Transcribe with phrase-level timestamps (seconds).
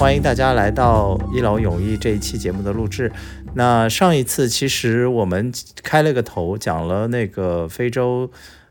[0.00, 3.12] 欢迎大家来到一劳永逸这一期节目的录制。
[3.52, 8.30] 那上一次其实我们开了个头，讲了那个非洲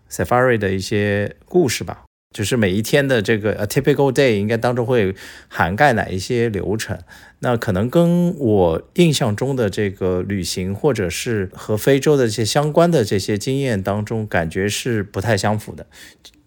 [0.10, 2.04] safari 的一些故事吧，
[2.36, 5.14] 就是每一天的这个 a typical day 应该当中会
[5.48, 6.98] 涵盖哪一些流程。
[7.42, 15.86] 那可能跟我印象中的这个旅行，或者是和非洲的这些相关的这些经验当中，感觉是不太相符的。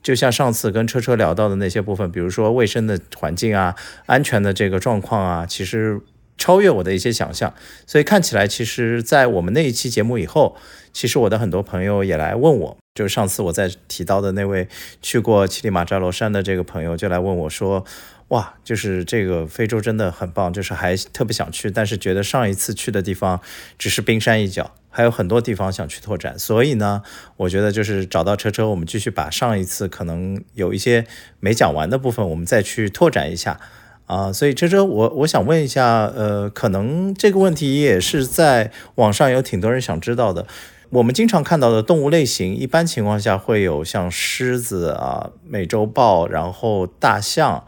[0.02, 3.74] 就像上次跟车车聊到的那些部分，比如说卫生的环境啊、
[4.06, 6.00] 安全的这个状况啊，其实
[6.36, 7.54] 超越我的一些想象。
[7.86, 10.56] 所以看起来，其实，在我们那一期节目以后，
[10.92, 14.66] 其实我的很多朋友也来问我，就是上次我在提到的那位
[15.00, 17.84] 去过乞力马扎罗山的这个朋友，就来问我说
[18.32, 23.40] ：“哇，就是这个非洲真的很棒，就是还特别想去，但是觉得上一次去的地方
[23.78, 27.02] 只是冰山一角。”还有很多地方想去拓展，所以呢，
[27.38, 31.06] 我觉得就是找到车车，我们继续把上一次可能有一些
[31.40, 33.58] 没讲完的部分，我们再去拓展一下
[34.04, 34.30] 啊。
[34.30, 40.46] 所以车车，我我想问一下，呃，可能这个问题也是在网上有挺多人想知道的。
[40.90, 47.64] 我们经常看到的动物类型，一般情况下会有像狮子啊、美洲豹，然后大象，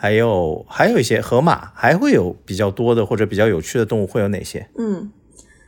[0.00, 4.68] 还有还有一些河马，还会有比较多的或者比较有趣的动物会有哪些？
[4.78, 5.10] 嗯。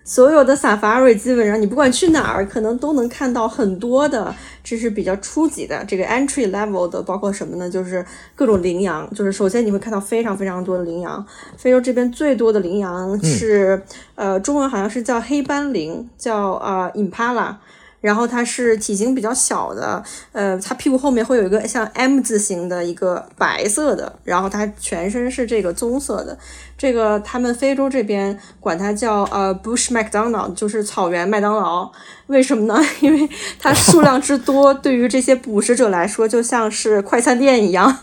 [0.02, 7.70] 所有的 safari 基本上你不管去哪儿，可能都能看到很多的，这是比较初级的这个 entry level 的，包括什么呢？
[7.70, 11.24] 就是各种羚羊，就是首先你会看到非常非常多的羚羊。
[11.56, 13.80] 非洲这边最多的羚羊是，
[14.16, 17.54] 呃，中文好像是叫黑斑羚，叫啊 impala。
[18.00, 26.38] 然后它是体型比较小的，呃，它屁股后面会有一个像 M 字形的一个白色的，然后它全身是这个棕色的。
[26.78, 31.92] 这个他们非洲这边管它叫呃 Bush McDonald，就是草原麦当劳。
[32.28, 32.82] 为什么呢？
[33.00, 37.98] 因为它数量之多，对于这些捕食者来说就像是快餐店一样，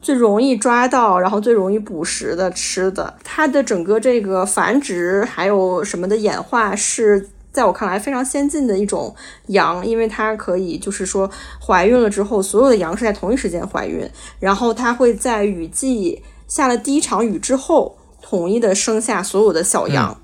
[0.00, 3.12] 最容易抓到，然后最容易捕食的吃的。
[3.22, 7.28] 它的整个这个繁殖还有什么的演化是。
[7.54, 9.14] 在我看来，非常先进的一种
[9.46, 11.30] 羊，因为它可以就是说
[11.64, 14.06] 怀孕了之后，所有的羊是在同一时间怀孕，
[14.40, 20.20] 然后它会在雨季下了第一场雨之后，统一的生下所有的小羊。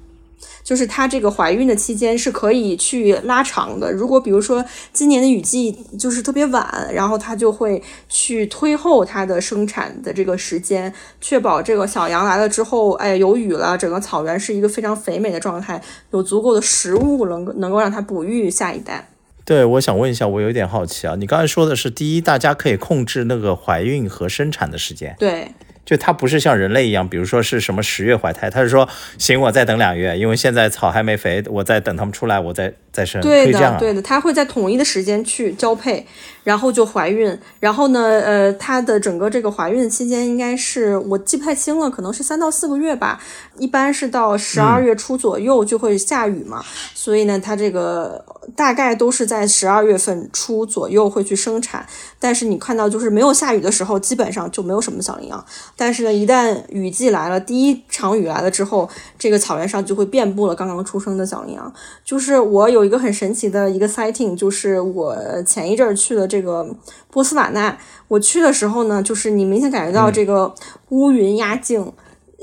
[0.71, 3.91] 就是它这个怀孕的期间是可以去拉长的。
[3.91, 15.83] 如果比如说今年的雨季就是特别晚，然后它就会去推后它的生产的这个时间，确保这个小羊来了之后，哎，有雨了，整个草原是一个非常肥美的状态，
[16.13, 19.09] 有足够的食物能够能够让它哺育下一代。
[19.45, 25.17] 对，我想问一下，我有点好奇啊，你刚才说的是第一，大家可以控制那个怀孕和生产的时间。
[25.19, 25.51] 对。
[25.91, 33.21] 就它不是像人类一样，比如说是什么十月怀胎，它是说行，我再等两月，因为现在草还没肥，我再等它们出来，我再再生。
[33.21, 36.07] 对的，对的，它会在统一的时间去交配。
[36.43, 43.21] 然后就怀孕，然后呢，呃，它的整个这个怀孕期间应该是我记不太清了，可能是三到四个月吧。
[43.59, 46.65] 一般是到十二月初左右就会下雨嘛，
[46.95, 48.25] 所以呢，它这个
[48.57, 51.87] 大概都是在十二月份初左右会去生产。
[52.19, 55.45] 但是你看到就是没有下雨的时候，基本上就没有什么小羚羊。
[55.81, 58.87] 但是呢，一旦雨季来了，第一场雨来了之后，
[59.19, 61.73] 这个草原上就会遍布了刚刚出生的小羚羊。
[62.05, 66.29] 就是我有一个很神奇的一个 sighting，就是我前一阵儿去了。
[66.29, 66.77] 这个
[67.11, 70.55] 波斯瓦纳，我去的时候呢，就是你明显感觉到这个
[70.91, 71.91] 乌云压境，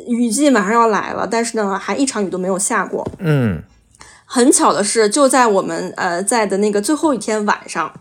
[0.08, 3.08] 雨季马上要来了，但是呢，还一场雨都没有下过。
[3.20, 3.62] 嗯，
[4.26, 7.94] 很巧的是，就在我们呃在的那个最后一天晚上，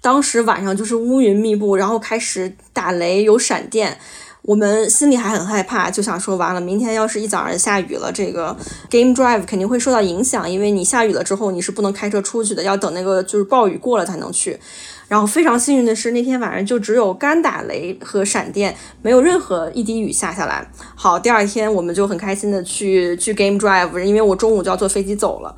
[0.00, 3.98] 当时晚上就是乌云密布，然后开始打雷，有闪电。
[4.42, 8.56] 我们心里还很害怕，就想说完了，明天要是一早上下雨了，这个
[8.90, 14.58] game drive 肯定会受到影响，因为你下雨了之后你是不能开车出去的，要等那个就是暴雨过了才能去。
[15.06, 20.66] 然后非常幸运的是，那天晚上就只有干打雷和闪电，没有任何一滴雨下下来。
[20.96, 25.54] 好，第二天我们就很开心的去去 game drive，因为我中午就要坐飞机走了。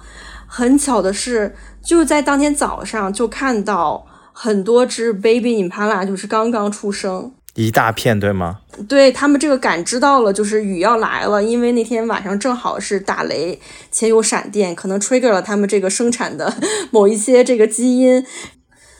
[0.46, 7.32] 很巧的是，就在当天早上就看到很多只 baby impala，就是刚刚出生。
[7.54, 8.60] 一大片，对吗？
[8.88, 13.60] 对他们这个感知到了，就是雨要来了，因为那天晚上正好是打雷
[13.92, 16.52] 且有闪电，可能 trigger 了他们这个生产的
[16.90, 18.26] 某一些这个基因，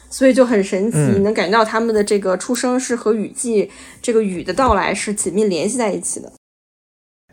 [0.09, 3.69] 所以就很神奇，能感觉到他们的这个出生是和雨季
[4.01, 6.31] 这个雨的到来是紧密联系在一起的。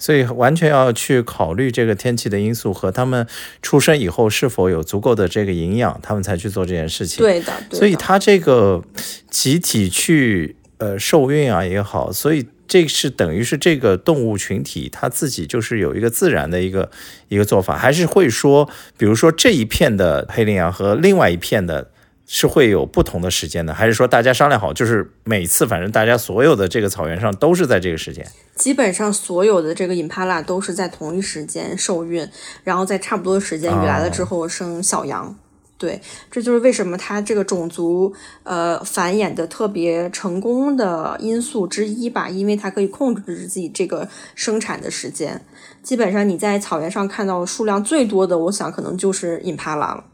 [0.01, 3.25] 所以完全要去考虑这个天气的因素和他们
[3.63, 7.23] 出生以后是否有足够的这个营养，他们才去做这件事情。
[7.23, 8.83] 对的，所以他这个
[9.31, 10.57] 集体去。
[10.83, 16.91] 呃，受孕啊也好，所以这是等于是这个动物群体它自己就是有一个自然的一个
[17.29, 18.69] 一个做法，还是会说，
[18.99, 21.93] 比如说这一片的黑羚羊和另外一片的
[22.27, 28.27] 是会有不同的时间的，还是说大家商量好，就是每次反正大家所有的这个草原上都是在这个时间？
[28.57, 32.29] 基本上所有的这个 Impala 都是在同一时间受孕，
[32.65, 35.37] 然后在差不多的时间雨来了之后生小羊。
[35.83, 36.01] 对，
[36.31, 38.15] 这就是为什么它这个种族
[38.45, 45.45] 呃繁衍的特别成功的因素之一吧，因为它可以控制自己这个生产的时间。
[45.83, 50.05] 基本上你在草原上看到数量最多的，我想可能就是隐帕拉了。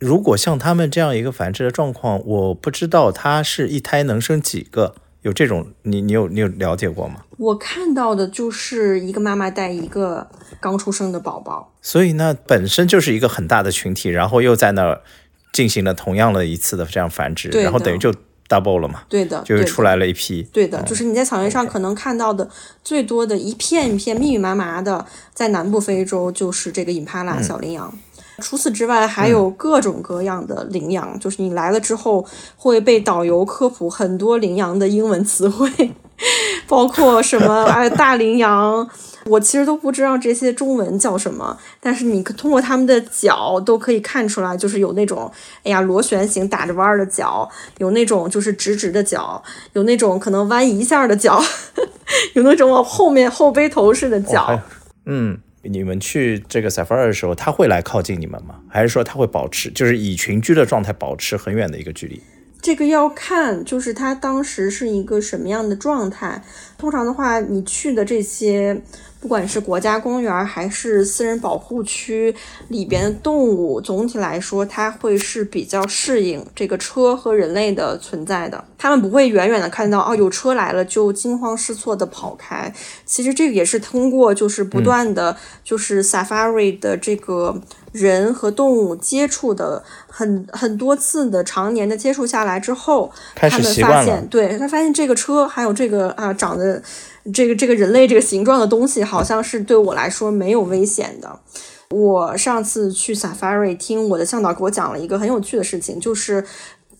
[0.00, 7.16] 如果像他们这样一个繁殖的状况，我不知道它是一胎能生几个，有这种你你有你有了解过吗？
[7.38, 10.26] 我看到的就是一个妈妈带一个
[10.60, 15.00] 刚出生的宝宝，所以呢本身就是一个很大的群体，然后又在那儿
[15.50, 18.12] 进行了同样的一次的这样繁殖，然后等于就
[18.46, 20.42] double 了嘛，对的，就是出来了一批。
[20.52, 22.46] 对的，就是你在草原上可能看到的
[22.82, 27.98] 最多的一片一片密密麻麻的，在南部非洲就是这个隐帕拉小羚羊。
[28.38, 32.24] 除此之外，还有各种各样的羚羊，就是你来了之后
[32.56, 35.70] 会被导游科普很多羚羊的英文词汇，
[36.66, 38.88] 包括什么哎大羚羊，
[39.26, 45.30] 我其实都不知道这些中文叫什么，但是你通过它们的脚都可以看出来，就是有那种
[45.62, 47.48] 哎呀螺旋形打着弯儿的脚，
[47.78, 49.42] 有那种就是直直的脚，
[49.74, 51.40] 有那种可能弯一下的脚，
[52.34, 54.60] 有那种往后面后背头似的脚。
[55.06, 58.60] 嗯，你们去这个 safari 的时候，他会来靠近你们吗？
[58.68, 62.20] 还是说他会保持，就是以群居的状态保持很远的一个距离？
[62.64, 66.42] 这个要看，就是它当时是一个什么样的状态。
[66.78, 68.80] 通常的话，你去的这些，
[69.20, 72.34] 不管是国家公园还是私人保护区
[72.68, 78.64] 里边的动物，总体来说，它会是比较适应这个车和人类的存在的。
[78.78, 82.72] 它们不会远远的看到哦有车来了就惊慌失措的跑开。
[83.04, 87.60] 其实这个也是通过就是不断的就是 safari 的这个
[87.94, 96.82] 人和动物接触的很很多次的常年的接触下来之后，他们发现，对他发现这个车还有这个啊长得
[97.32, 101.38] 这个这个人类这个形状的东西，好像是对我来说没有危险的。
[101.90, 106.44] 我上次去 safari 听我的向导给我讲了一个很有趣的事情，就是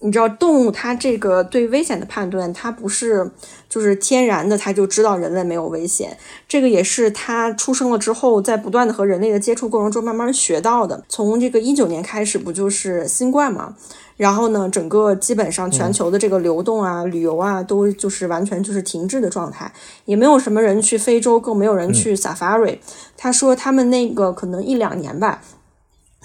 [0.04, 3.30] 你知道动物它这个对危险的判断，它不是
[3.70, 6.18] 就是天然的，它就知道人类没有危险。
[6.46, 11.02] 这个也是它出生了之后，在不断的和人类的接触过程中慢慢学到的。
[11.08, 13.74] 从这个一九年开始，不就是新冠嘛？
[14.18, 19.72] 然后呢，整个基本上全球的这个流动啊、旅游啊，都就是完全就是停滞的状态，
[20.04, 22.78] 也没有什么人去非洲，更没有人去 safari。
[23.16, 25.40] 他说他们那个可能一两年吧，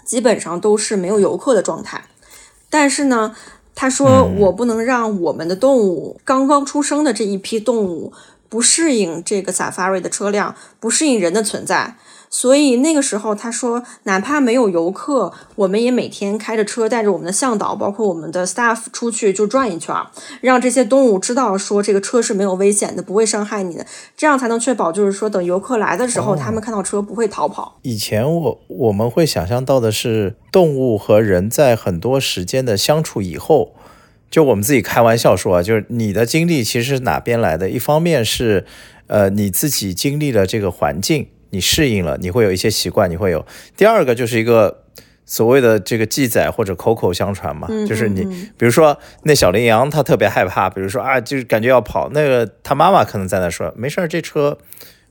[0.04, 2.04] 基本上都是没有游客的状态。
[2.72, 3.36] 但是呢，
[3.81, 8.12] 他说我不能让我们的动物刚刚出生的这一批动物
[8.50, 11.96] 不适应这个 safari 的车辆，不适应人的存在。
[12.30, 19.96] 所以那个时候，他说，哪怕没有游客，我们也每天开着车，带着我们的向导，包括我们的 staff 出去就转一圈，
[20.42, 23.86] 让这些动物知道说这个车是没有危险的，不会伤害你的，
[24.16, 27.80] 这样才能确保就是说等游客来的时候，他们看到车不会逃跑。
[27.81, 33.74] 以前我我们会想象到的是，动物和人在很多时间的相处以后，
[34.30, 37.72] 就我们自己开玩笑说啊，就是你的经历其实是哪边来的？
[37.72, 38.66] 一方面是，
[39.08, 43.46] 呃，你自己经历了这个环境，你适应了，你会有一些习惯，你会有。
[43.78, 44.84] 第二个就是一个
[45.25, 48.24] 所谓的这个记载或者口口相传嘛，嗯就是你
[48.57, 54.57] 比如说那小羚羊它特别害怕，比如说啊，就是感觉要跑，那个它妈妈可能在那说没事儿，这车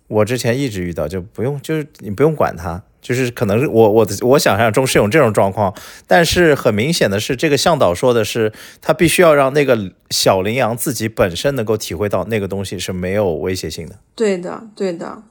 [0.07, 2.83] 我之前一直遇到，就不用，就是你不用管它。
[3.01, 5.73] 就是可能是我我的我想象中是有这种状况，
[6.09, 13.95] 但是很明显的是，这个向导说的是，他必须要让那个小羚羊自己本身能够体会到那个东西是没有威胁性的。
[14.17, 15.23] 对的，对的，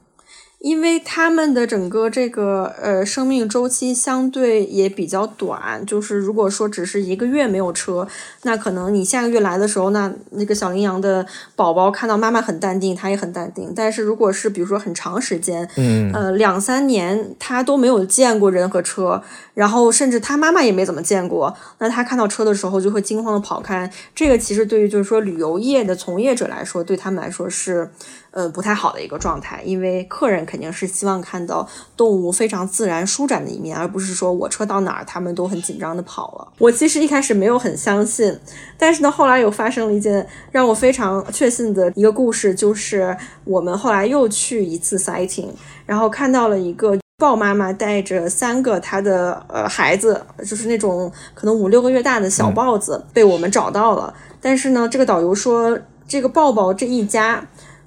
[0.60, 8.08] 因为他们的整个这个呃生命周期相对也比较短，就是如果说只是一个月没有车，
[8.42, 11.24] 那可能你下个月来的时候，那那个小羚羊的
[11.54, 13.72] 宝宝看到妈妈很淡定，它也很淡定。
[13.74, 19.22] 但是如果是比如说很长时间，嗯，呃两三年，它都没有见过人和车，
[19.54, 23.88] 然后甚至它妈妈也没怎么见过，那它看到车的时候就会惊慌的跑开。
[24.12, 27.88] 这个其实对于就是说旅游业的从业者来说，对他们来说是。
[28.30, 31.66] 呃，不太好的一个状态，因为客人肯定是希望看到
[31.96, 36.52] 动物非常自然舒展的一面，而不是说我车到哪儿，他们都很紧张的跑了。
[36.58, 38.38] 我其实一开始没有很相信，
[38.76, 45.48] 但是呢，后来又发生了一件让我非常确信的一个故事，就是我们后来又去一次 sighting，
[45.86, 54.12] 然后看到了一个豹妈妈带着三个她的呃孩子，就是那种可能五六个月大的小豹子，被我们找到了。
[54.40, 57.42] 但是呢，这个导游说，这个豹豹这一家。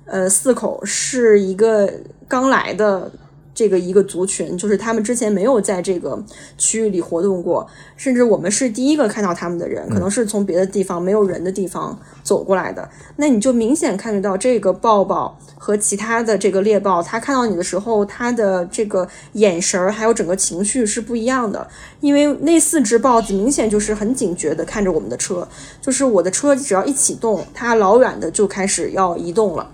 [0.05, 1.91] 呃，四口是一个
[2.27, 3.10] 刚来的
[3.53, 6.22] 这个一个族群，就是他们之前没有在这个
[6.58, 12.89] 区域里活动过，甚至我们是第一个看到他们的人，可能是从别的地方没有人的地方走过来的。
[13.17, 21.67] 那你就明显看得到这个豹豹和其他的这个猎豹，它看到你的时候，它的这个眼神儿还有整个情绪是不一样的。
[22.00, 25.48] 因为那四只豹子明显就是很警觉的看着我们的车，
[25.81, 29.70] 就是我的车只要一启动，它老远的就开始要移动了。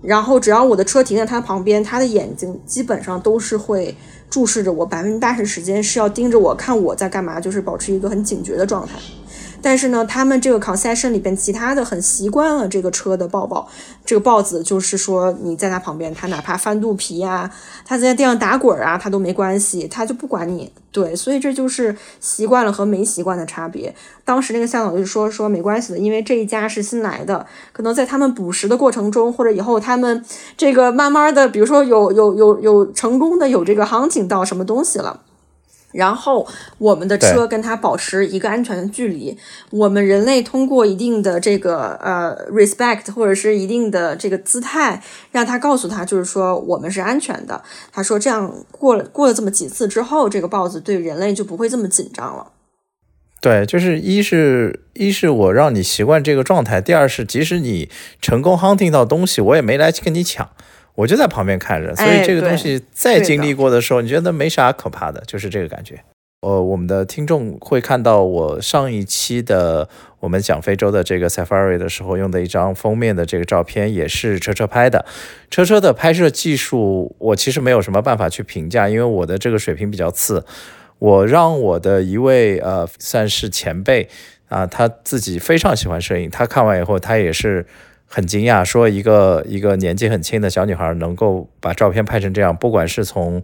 [0.00, 3.94] 然后只要我的车停在他旁边，他的眼睛基本上都是会
[4.30, 8.94] 注视着我，百分之八十时间是要盯着我看我在干嘛，就是保持一个很警觉的状态。
[9.60, 13.68] 但是呢，他们这个 concession 里边其他的很习惯了这个车的抱抱，
[14.04, 17.50] 这个豹子就是说你在它旁边，它哪怕翻肚皮呀，
[17.84, 20.72] 它在地上打滚啊，它都没关系，它就不管你。
[20.90, 23.94] 对，所以这就是习惯了和没习惯的差别。
[24.24, 30.24] 当时那个向导就说说没关系的，因为这一家是新来的，可能在他们捕食的过程中，或者以后他们
[30.56, 35.20] 这个慢慢的，比如说有有有有成功的有这个 hunting 到什么东西了。
[35.92, 36.46] 然后
[36.78, 39.36] 我们的车跟它保持一个安全的距离。
[39.70, 45.02] 我们人类通过一定的这个呃 respect 或者是一定的这个姿态，
[45.32, 47.62] 让他告诉他，就是说我们是安全的。
[47.90, 52.52] 他说这样过了过了这么几次之后，这个豹子对人类就不会这么紧张了。
[53.40, 57.88] 对，就是一是一是我让你习惯这个状态，第二是即使你
[58.20, 60.50] 成功 hunting 到东西，我也没来跟你抢。
[60.98, 65.94] 我就在旁边看着，所以这个东西再经历过的时候，你觉得没啥可怕的，就是这个感觉。
[66.40, 69.88] 呃，我们的听众会看到我上一期的
[70.18, 75.06] 我们讲非洲的这个 safari 的时候用的一张封面的这个照片，也是车车拍的。
[75.48, 80.44] 车车的拍摄技术，我其实没有什么办法去评价，因为我的这个水平比较次。
[80.98, 84.08] 我让我的一位呃算是前辈
[84.48, 87.64] 啊，他自己非常喜欢摄影，他看完以后，他也是。
[88.10, 93.42] 很惊讶，说一个一个年纪很轻的小女孩能够把照片拍成这样，不管是从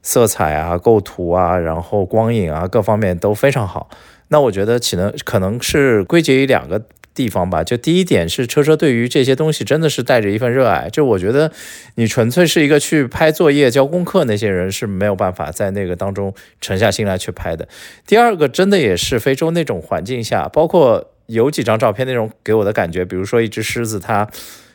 [0.00, 3.90] 色彩啊、构图啊，然后光影啊各方面都非常好。
[4.28, 6.80] 那我觉得可能可能是归结于两个
[7.14, 7.64] 地方吧。
[7.64, 10.88] 就第一点是车车对于这些东西真的是带着一份热爱。
[10.88, 11.50] 就我觉得
[11.96, 17.66] 你纯粹是一个去拍作业、交功课那些人是没有办法在那个当中沉下心来去拍的。
[18.06, 21.10] 第二个真的也是非洲那种环境下，包括。
[21.26, 24.28] 有几张照片那种给我的感觉，比如说一只狮子，它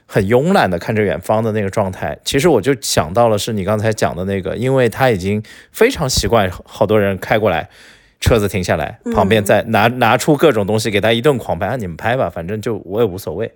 [0.06, 5.42] 很慵懒的看着远方的那个状态，其实我就想到了是你刚才讲的那个，因为它已经
[5.72, 7.70] 非常习惯好多人开过来，
[8.20, 13.52] 车子停下来，旁边再拿拿出各种东西给他一顿狂拍，你们拍吧，反正就我也无所谓，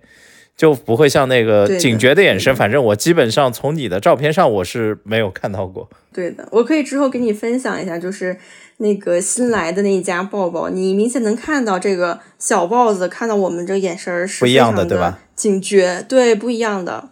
[0.55, 5.89] 就不会像那个警觉的眼神，反正我基本上从你的照片上我是没有看到过。
[6.13, 8.37] 对的，我可以之后给你分享一下，就是。
[8.77, 15.19] 那个新来的那一家抱抱，你明显能看到这个小豹子看到我们这眼神是不一样的，对吧？
[15.35, 17.09] 警觉，对，不一样的。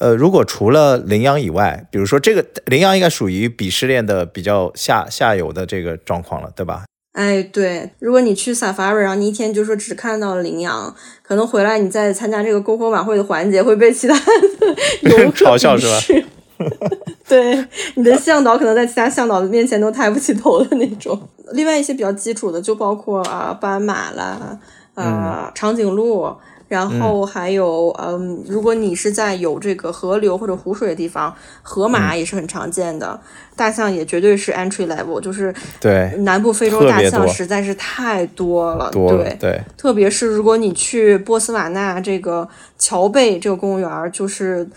[0.00, 6.84] 呃，如果除了羚羊以外，比如说这个羚羊应该属于鄙视链的比较下下游的这个状况了，对吧？
[7.12, 10.92] 哎，对，如果你去 safari，然后你一天就说只看到了羚羊，
[11.22, 14.20] 可能回来你再参加这个篝火晚会的环节会被其他
[15.02, 16.26] 游客 嘲笑，是吧？
[17.28, 21.20] 对，你的向导可能在其他向导的面前都抬不起头的那种。
[21.52, 24.58] 另外一些比较基础的，就包括啊斑马啦，
[24.94, 26.32] 啊长颈鹿，
[26.68, 33.18] 然后还有嗯，如果你是在有这个河流或者湖水的地方，河马也是很常见的。
[33.56, 44.68] 大象也绝对是 entry level，就是对南部非洲大象实在是太多了，对对，特别是如果你去波斯瓦纳这个乔贝这个公园，就是。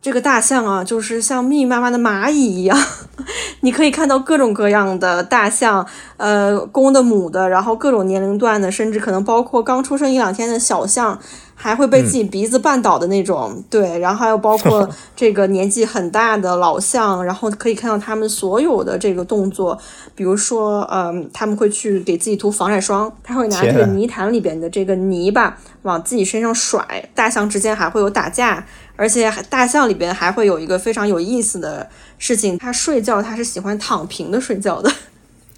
[0.00, 2.78] 这个大象啊，就是像密密麻麻的蚂蚁一样，
[3.60, 5.84] 你可以看到各种各样的大象，
[6.16, 11.18] 呃，公的、母的，然后各种年龄段的，甚至可能包括刚出生一两天的小象，
[11.60, 13.62] 还会被自己鼻子绊倒的那种。
[13.68, 19.76] 对，然后还有包括这 个年纪很大的老象，然后可以看到他们所有的这个动作，
[20.14, 28.64] 比如说，嗯，他们会去给自己涂防晒霜，他会拿这个泥潭里边的这个泥巴往自己身上甩，大象之间还会有打架。
[28.96, 31.88] 而且大象里边还会有一个非常有意思的
[32.18, 34.90] 事情，它睡觉它是喜欢躺平的睡觉的。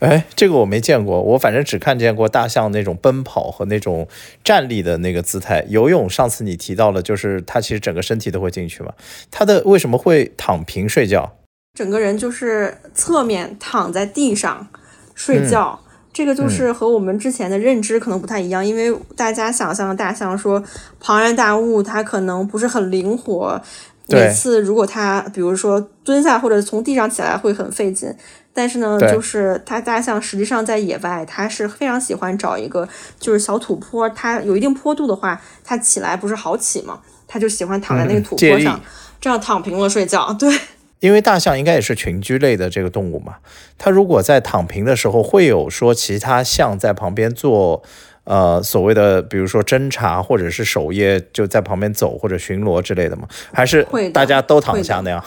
[0.01, 4.09] 哎，这个我没见过，我反正只看见过大象那种奔跑和那种
[4.43, 5.65] 站立的那个姿态。
[5.69, 8.93] 游泳上次你提到了，就是它其实整个身体都会进去嘛。
[9.31, 11.37] 它的为什么会躺平睡觉？
[11.75, 14.69] 整个人就是侧面躺在地上
[15.15, 15.79] 睡觉。
[16.13, 20.63] 这个就是和我们之前的认知可能不太一样，因为大家想象的大象说
[20.99, 23.61] 庞然大物，它可能不是很灵活。
[24.09, 28.13] 每次如果它比如说蹲下或者从地上起来会很费劲。
[28.53, 32.89] 但是呢，就是它大象实际上在野外，它是非常喜欢找一个
[33.19, 37.01] 就是小土坡，它有一定坡度的话，它起来不是好起吗？
[37.29, 38.81] 它就喜欢躺在那个土坡上，
[39.21, 40.33] 这样躺平了睡觉。
[40.39, 40.53] 对。
[40.99, 43.37] 因为大象应该也是群居类的这个动物嘛，
[43.79, 47.83] 它如果在躺平的时候，会有说其他象在旁边做，
[48.25, 53.27] 呃，所谓的比如说侦查或者是守夜，就在旁边走或者巡逻之类的吗？
[53.51, 55.25] 还是大家都躺下那样？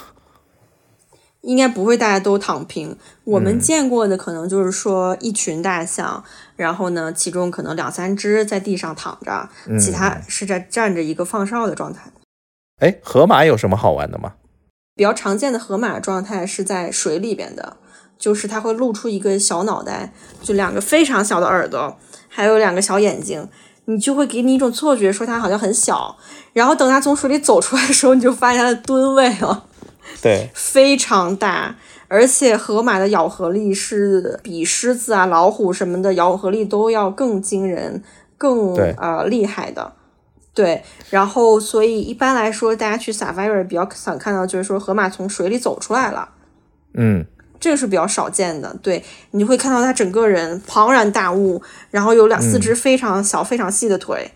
[1.44, 2.98] 应该不会，大家都躺平。
[3.26, 6.24] 我们见过的可能就是说一群大象，
[6.56, 12.12] 然后呢，其中可能两三只在地上躺着，其他是在站着一个放哨的状态。
[12.80, 14.34] 哎，河马有什么好玩的吗？
[14.96, 17.78] 比较常见的河马状态是在水里边的，
[18.18, 21.98] 就是它会露出一个小脑袋，就两个非常小的耳朵，
[22.30, 23.50] 还有两个小眼睛，
[23.86, 26.16] 你就会给你一种错觉，说它好像很小。
[26.54, 29.66] 然后等它从水里走出来的时候，你就发现它的吨位了。
[30.22, 31.76] 对，非常大，
[32.08, 38.04] 而且河马的咬合力是比狮子啊、老虎什么的咬合力都要更惊人、
[38.38, 39.94] 更呃厉害的。
[40.54, 46.30] 对，然后所以一般来说，大家去 safari 比较想看到就是说河马从水里走出来了。
[46.94, 47.26] 嗯，
[47.60, 48.76] 这个是比较少见的。
[48.84, 54.32] 对，你会看到它整个人庞然大物，然后有两四只非常小、非常细的腿。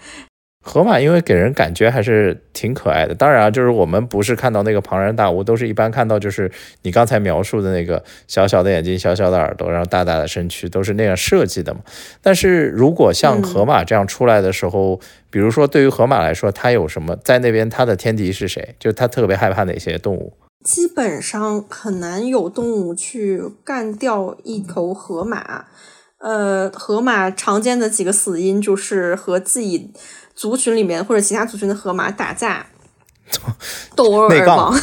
[0.67, 11.79] 河马因为给人感觉还是挺可爱的，当然啊，就是我们不是看到那个庞然大物，都是一般看到就是你刚才描述的那个小小的眼睛、小小的耳朵，然后大大的身躯，都是那样设计的嘛。
[12.21, 18.75] 但是如果像河马这样出来的时候，比如说对于河马来说，它有什么在那边它的天敌是谁？
[18.77, 20.33] 就它特别害怕哪些动物？
[20.65, 25.65] 基本上很难有动物去干掉一头河马。
[26.19, 29.91] 呃，河马常见的几个死因就是和自己。
[30.37, 32.67] 族群里面或者其他族群的河马打架，
[33.95, 34.79] 斗殴而亡，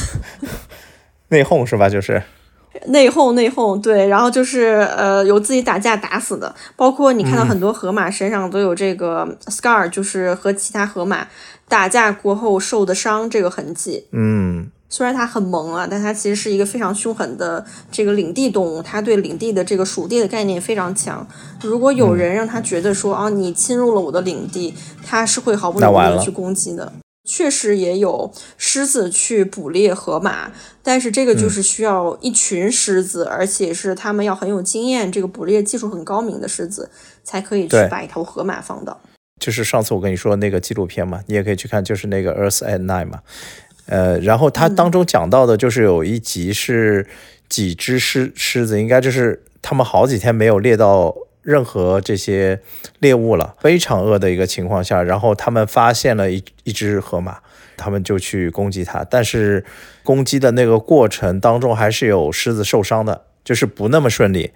[1.29, 1.89] 内讧是吧？
[1.89, 2.21] 就是
[2.89, 4.09] 内讧，内讧，对。
[4.09, 11.29] 然后就是呃，有自己打架打死的，包括你看到很多河马身上都有这个 scar，就是和其他河马
[11.69, 14.07] 打架过后受的伤这个痕迹。
[14.11, 14.69] 嗯。
[14.95, 21.27] 虽然它很萌啊，但它其实是一个非常凶狠的这个领地动物，它对领地的这个属地的概念非常强。
[21.63, 24.73] 如果有人让它觉得说啊，你侵入了我的领地，
[25.05, 26.93] 它是会毫不犹豫的去攻击的。
[27.25, 36.89] 确实也有狮子去捕猎河马，但是这个就是需要一群狮子，而且是他们要很有经验，这个捕猎技术很高明的狮子
[37.25, 39.01] 才可以去把一头河马放倒。
[39.41, 43.19] 就是上次我跟你说那个纪录片嘛，你也可以去看，就是那个《Earth at Night》嘛。
[43.87, 47.07] 呃，然后他当中讲到的就是有一集是
[47.49, 52.61] 几只狮狮子，应该就是他们好几天没有猎到任何这些
[53.01, 57.39] 猎物了，非常饿的一个情况下，然后他们发现了一一只河马，
[57.77, 59.65] 他们就去攻击它，但是
[60.03, 64.53] 攻击的那个过程当中还是有狮子受伤的，就是不那么顺利。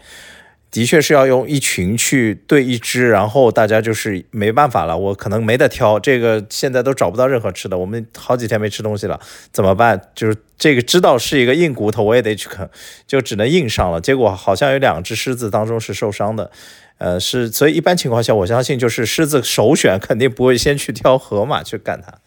[0.70, 9.18] 的确是要用一群去对一只，然后大家就是没办法了，我可能没得挑，这个现在都找不到任何吃的，我们好几天没吃东西了，
[9.50, 10.00] 怎么办？
[10.14, 12.68] 就是这个知道是一个硬骨头，我也得去啃，
[13.06, 14.00] 就只能硬上了。
[14.00, 16.50] 结果好像有两只狮子当中是受伤的，
[16.98, 22.18] 呃，是，所以一般情况下，我相信就是狮子首选肯定不会先去挑河马去干它。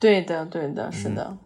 [0.00, 1.36] 对的，对的，是的。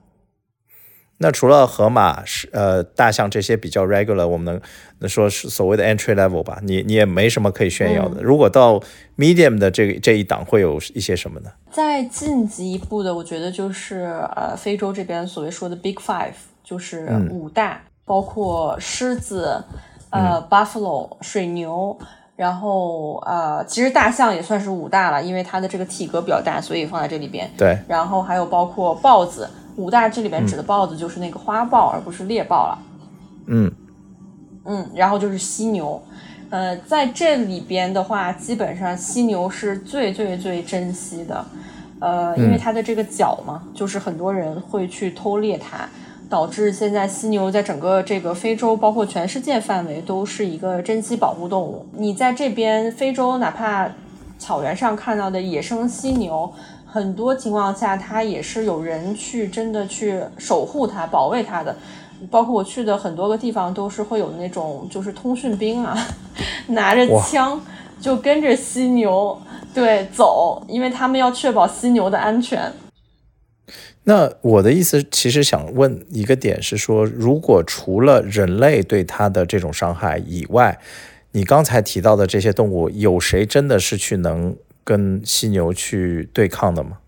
[1.18, 4.60] 那除了河马是呃大象这些比较 regular，我们能
[4.98, 6.58] 能说是所谓的 entry level 吧？
[6.62, 8.20] 你你也没什么可以炫耀的。
[8.20, 8.80] 如果到
[9.16, 11.50] medium 的这个这一档会有一些什么呢？
[11.70, 16.32] 再晋级一步的，我觉得就是呃非洲这边所谓说的 big five，
[16.64, 19.62] 就是五大，包括狮子、
[20.10, 21.96] 呃 buffalo 水牛，
[22.34, 27.48] 然后呃其实大象也算是五大了，因为它的这个体格比较大，所以放在这里边。
[27.56, 27.78] 对。
[27.86, 29.48] 然后还有包括豹子。
[29.76, 32.78] 五大这里边指的豹子就是那个花豹，而不是猎豹了。
[33.46, 33.72] 嗯
[34.64, 36.02] 嗯，然后就是犀牛，
[36.48, 41.44] 呃，在这里边的话，基本上犀牛是最最最珍惜的，
[41.98, 45.86] 呃，因为它的这个角嘛，就是很多人会去偷猎它，
[46.30, 51.86] 导致现在犀牛在整个这个非洲，包括全世界范围都是一个珍稀保护动物。
[51.92, 53.90] 你在这边非洲，哪怕
[54.38, 56.50] 草原上看到的野生犀牛。
[56.94, 61.74] 很多情况下，它也是有人去真的去守护它、保卫它的。
[62.30, 65.98] 包括我去的很多个地方，都是会有那种就是通讯兵啊，
[66.68, 67.60] 拿着枪
[68.00, 69.36] 就跟着犀牛
[69.74, 72.72] 对走，因为他们要确保犀牛的安全。
[74.04, 80.78] 那我的意思其实想问一个点是说，如果除了人类对它的这种伤害以外，
[81.32, 84.54] 你刚才提到的这些动物，有谁真的是去能？
[84.84, 86.98] 跟犀牛去对抗的吗？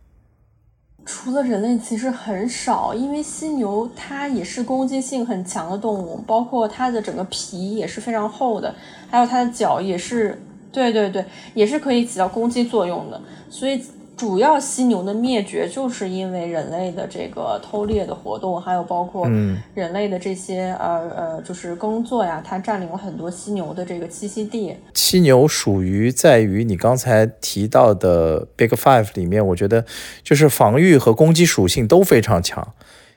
[1.05, 8.75] 除了人类，其实很少，因为犀牛它也是攻击性很强的动物，包括它的整个皮也是非常厚的，
[9.09, 13.21] 还有它的脚也是，对对对，也是可以起到攻击作用的。
[13.49, 13.81] 所以
[14.17, 19.29] 主要犀牛的灭绝就是因为人类的这个偷猎的活动，还有包括
[19.75, 24.75] 人类的这些呃呃，就是耕作呀，它占领了很多犀牛的这个栖息地。
[24.95, 29.85] 犀牛属于在于你刚才提到的 Big Five 里面，我觉得
[30.23, 32.67] 就是防御和攻击属性都非常强。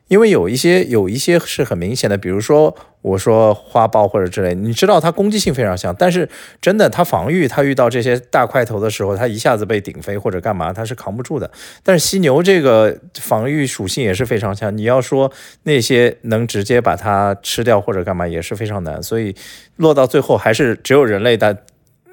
[0.09, 6.27] 因为有一些有一些是很明显的，比如说我说花豹或者之类，你知道它攻击性非常强，但是
[6.59, 11.49] 真的它防御，它遇到这些大块头的时候，它一下子被顶飞或者干嘛，它是扛不住的。
[11.83, 15.31] 但是犀牛这个防御属性也是非常强，你要说
[15.63, 19.35] 那些能直接把它吃掉或者干嘛也是非常难，所以
[19.77, 21.55] 落到最后还是只有人类在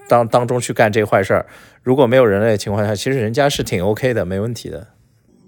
[0.07, 1.47] 当当中去干这坏事儿。
[1.83, 4.89] 如果没有人类的情况下，其实人家是挺 OK 的，没问题的。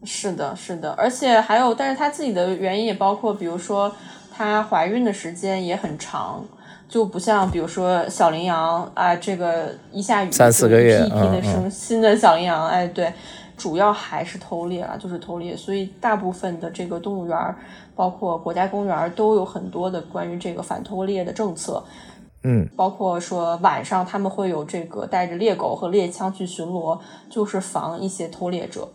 [0.05, 3.93] 是的，是的，而且还有，但是她自己的原因也包括，比如说
[4.33, 6.45] 她怀孕的时间也很长，
[6.89, 13.13] 就不像比如说小羚羊，啊，这个一下雨三四个月，一批的生新的小羚羊，哎，对，
[13.57, 17.55] 主要还是偷猎啊，就是偷猎，所以大部分的这个动物园，
[17.97, 21.83] 包括国家公园都有很多的关于这个反偷猎的政策，
[22.45, 28.89] 嗯，包括说晚上他们会有这个带着猎狗和猎枪去巡逻，就是防一些偷猎者。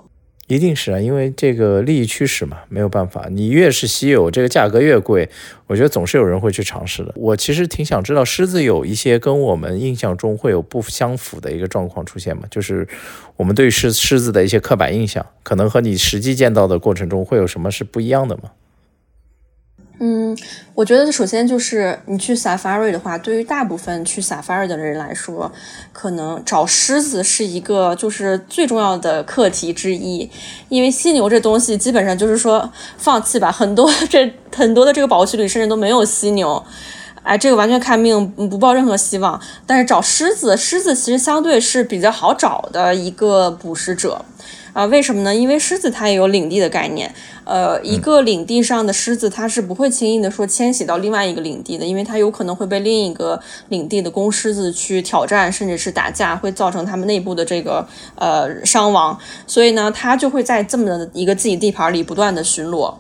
[0.54, 3.28] 一定是啊，因为这个利益驱使嘛，没有办法。
[3.32, 5.28] 你越是稀有，这个价格越贵，
[5.68, 7.12] 我觉得总是有人会去尝试的。
[7.16, 12.44] 我其实挺想知道，狮子有一些跟我们印象中会有不相符的一个状况出现嘛？
[12.52, 12.88] 就是
[13.36, 18.52] 我们对狮狮子的一些刻板印象，可能和你实际见到的过程中会有什么是不一样的吗？
[20.00, 20.36] 嗯，
[20.74, 25.50] 我觉得首先就是你去 safari 的话，对于大部分去 safari 的人来说，
[25.94, 30.30] 可能找狮子是一个就是最重要的课题之一，
[30.68, 36.62] 因为犀牛这东西基本上就是说放弃吧，很多这很多的这个保护区里甚至都没有犀牛，
[37.22, 39.40] 哎，这个完全看命，不抱任何希望。
[39.66, 44.26] 但是找狮子，狮子其实相对是比较好找的一个捕食者。
[44.74, 45.34] 啊，为什么呢？
[45.36, 62.96] 因为狮子它也有领地的概念，呃，一个领地上的狮子它是不会轻易的说迁徙到另外一个领地的，因为它有可能会被另一个领地的公狮子去挑战，甚至是打架，会造成他们内部的这个呃伤亡，所以呢，它就会在这么的一个自己地盘里不断的巡逻，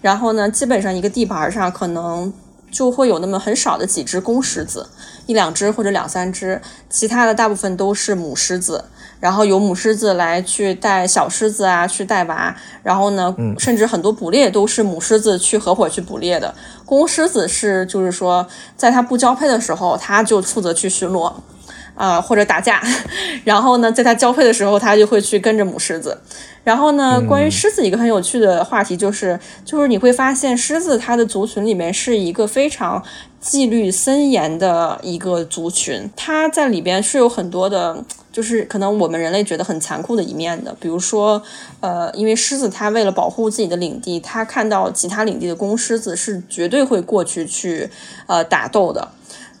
[0.00, 2.32] 然后呢，基本上一个地盘上可能
[2.72, 4.88] 就会有那么很少的几只公狮子，
[5.26, 8.86] 一两只或者两三只，其他的大部分都是母狮子。
[9.22, 12.52] 然后由母狮子来去带小狮子啊，去带娃。
[12.82, 16.52] 然后呢，甚至很多捕猎都是母狮子去合伙去捕猎的。
[16.84, 18.44] 公狮子是就是说，
[18.76, 21.32] 在它不交配的时候，它就负责去巡逻，
[21.94, 22.82] 啊或者打架。
[23.44, 26.20] 然后呢，在它交配的时候，它就会去跟着母狮子。
[26.64, 33.00] 然后呢，关于狮子一个很有趣的话题就是，就是你会发现狮子它的族群里面是一个非常
[33.40, 38.04] 纪律森严的一个族群，它在里边是有很多的。
[38.32, 41.42] 就是可能我们人类觉得很残酷的一面的，比如说，
[41.80, 47.90] 呃，因为狮子它为了保护自己的领地，它看到其他领地的公狮子是绝对会过去去
[48.26, 49.08] 呃打斗的，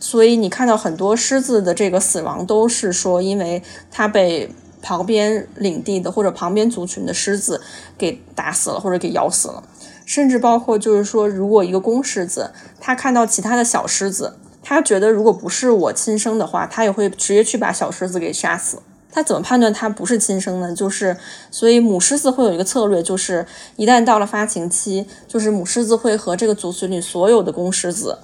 [0.00, 7.60] 所以你看到很多狮子的这个死亡都是说，因为它被旁边领地的或者旁边族群的狮子
[7.98, 9.62] 给打死了或者给咬死了，
[10.06, 14.36] 甚至包括就是说，如果一个公狮子它看到其他的小狮子。
[14.74, 18.80] 他觉得，如果不是我亲生的话，他也会直接去把小狮子给杀死。
[19.12, 20.74] 他怎么判断他不是亲生呢？
[20.74, 21.14] 就是，
[21.50, 23.44] 所以母狮子会有一个策略，就是
[23.76, 28.18] 一旦到了发情期，就是母狮子会和这个族群里所有的公狮子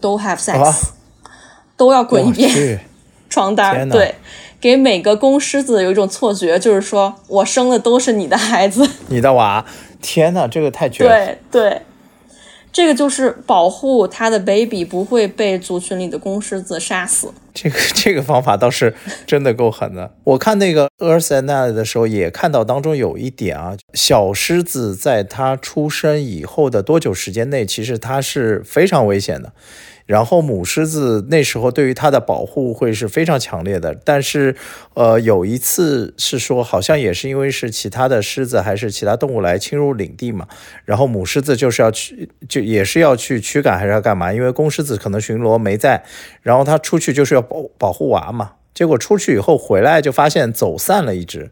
[0.00, 0.72] 都 have sex，
[1.76, 2.80] 都要滚一遍
[3.28, 3.86] 床单。
[3.90, 4.14] 对，
[4.58, 9.62] 给每个公狮子有一种错觉，就是说我生的都是你的孩子，你的娃。
[10.00, 11.10] 天哪，这个太绝了。
[11.10, 11.82] 对对。
[12.72, 17.32] 这个就是保护他的 baby 不会被族群里的公狮子杀死。
[17.52, 18.94] 这个 这个方法倒是
[19.26, 20.14] 真的够狠的。
[20.24, 29.52] 我看那个 Earth and Night 的时候，也看到当中有一点啊，小狮子在它出生以后的多久时间内，其实它是非常危险的。
[30.06, 34.56] 然后母狮子那时候对于它的保护会是非常强烈的，但是，
[34.94, 40.48] 呃，有一次是说好像也是因为是其他的狮子还是其他动物来侵入领地嘛，
[40.84, 44.32] 然后母狮子就是要去就也是要去驱赶还是要干嘛？
[44.32, 46.02] 因为公狮子可能巡逻没在，
[46.42, 51.50] 然后它出去就是要保保护娃嘛，结果出去以后回来就发现走散了一只，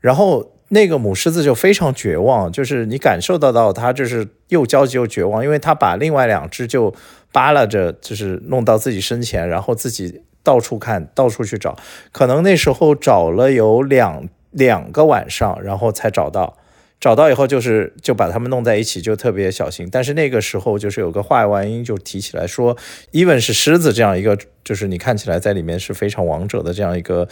[0.00, 0.50] 然后。
[0.68, 6.92] 那个母狮子就非常绝望，就是你感受得到它就是又焦急又绝望，因为它把另外两只就
[7.30, 11.76] 扒拉着，就是弄到自己身前，然后自己到处看，到处去找，
[12.10, 16.56] 可能那时候找了有两两个晚上，然后才找到。
[17.00, 19.88] 找到以后就是就把它们弄在一起，就特别小心。
[19.92, 22.76] 但是那个时候就是有个话外音就提起来说
[23.12, 27.28] ，even 是狮子这样一个，就是你看起来在里面是非常王者的这样一个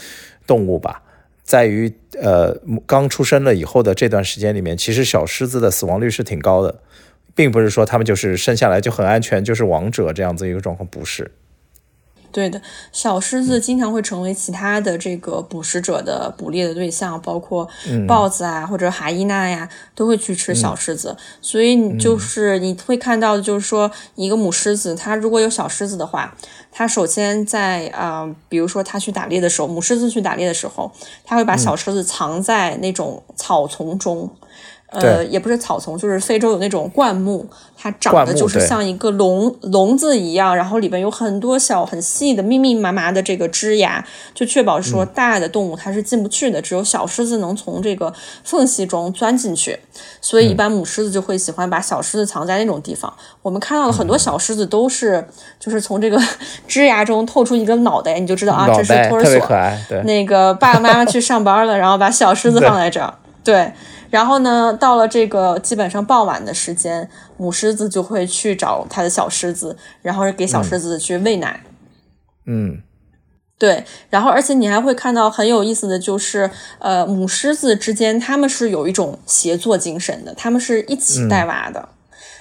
[0.46, 1.02] 动物吧。
[1.42, 2.54] 在于呃
[2.86, 6.80] 刚出生了以后的这段时间里面，其实小狮子的死亡率是挺高的，
[7.34, 11.30] 并不是说它们就是生下来就很安全，就是王者这样子一个状况，不是。
[12.32, 17.68] 对的，小狮子经常会成为其他的这个捕食者的捕猎的对象，包括
[18.08, 21.16] 豹子啊或者海伊娜呀，都会去吃小狮子。
[21.40, 26.34] 所以你就是你会看到，就是说一个母狮子，它如果有小狮子的话，
[26.70, 30.90] 它首先在啊，比如说它去打猎的时候，母狮子去打猎的时候，
[31.24, 34.30] 它会把小狮子藏在那种草丛中。
[34.92, 48.12] 呃，也不是草丛，就是非洲有那种灌木，它长得就是像一个笼笼子一样，然后里边有很多小很细的密密麻麻的这个枝芽，就确保说大的动物它是进不去的，只有小狮子能从这个
[48.44, 49.78] 缝隙中钻进去。
[50.20, 53.12] 所以一般母狮子就会喜欢把小狮子藏在那种地方。
[53.40, 55.26] 我们看到的很多小狮子都是
[55.58, 56.20] 就是从这个
[56.68, 60.02] 枝芽中透出一个脑袋，你就知道啊，这是托儿所。
[60.04, 63.72] 那个爸爸妈妈去上班了，然后把小狮子放在这儿，对。
[64.12, 71.62] 然后呢，到了这个基本上傍晚的时间，母狮子就会去找它的小狮子，然后给小狮子去喂奶。
[72.44, 72.82] 嗯，
[73.56, 73.82] 对。
[74.10, 81.88] 然后，而且你还会看到很有意思的就是，呃，母狮子之间他们是有一种协作精神的，他们是一起带娃的，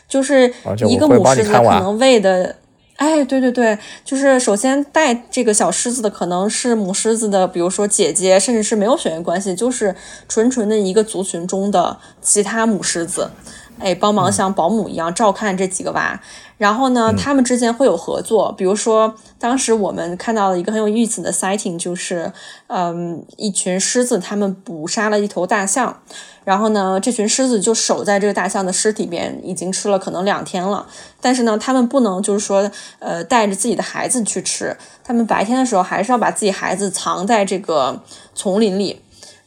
[0.09, 0.53] 就是
[0.89, 2.57] 一个母狮子可能喂的。
[3.01, 9.95] 哎，对对对，就是首先带这个小狮子的可能是母狮子的，比如说姐姐，甚至是没有血缘关系，就是
[10.27, 13.31] 纯纯的一个族群中的其他母狮子，
[13.79, 16.21] 哎，帮忙像保姆一样照看这几个娃。
[16.59, 22.31] 然后呢，他们之间会有合作，比如说当时我们看到了一个很有意思的 sighting，就是，
[22.67, 26.03] 嗯，一群狮子他们捕杀了一头大象。
[26.43, 30.87] 然后呢，这群狮子就守在这个大象的尸体边，已经吃了可能两天了。
[31.19, 34.75] 但是呢，他们不能就是说，呃，带着自己的孩子去吃。
[35.03, 38.01] 他们白天的时候还是要把自己孩子藏在这个
[38.33, 39.01] 丛林里。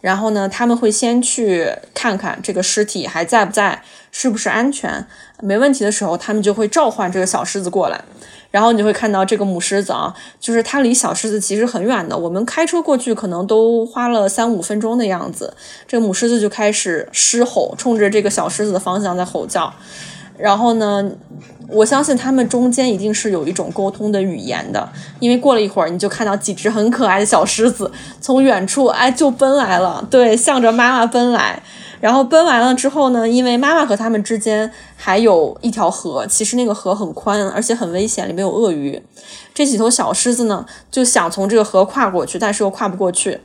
[0.05, 5.07] 然后呢，他们会先去看看这个尸体还在不在，是不是安全。
[5.41, 7.99] 没问题的时候，他们就会召唤这个小狮子过来。
[8.51, 15.55] 然后你就会看到这个母狮子啊，就是它离小狮子其实很远的，我们开车过去可能都花了三五分钟的样子。
[15.89, 19.73] 这个母狮子就开始狮吼，冲着这个小狮子的方向在吼叫。
[20.37, 21.09] 然后呢，
[21.69, 24.89] 我相信他们中间一定是有一种沟通的语言的，
[25.21, 31.63] 因为过了一会儿，你就看到几只很可爱的小狮子从远处哎就奔来了，对，向着妈妈奔来。
[32.01, 39.03] 然后奔完了之后呢，因为妈妈和他们之间还有一条河，其实那个河很宽，而且很危险，里面有鳄鱼。
[39.55, 43.41] 这几头小狮子呢，就想从这个河跨过去，但是又跨不过去。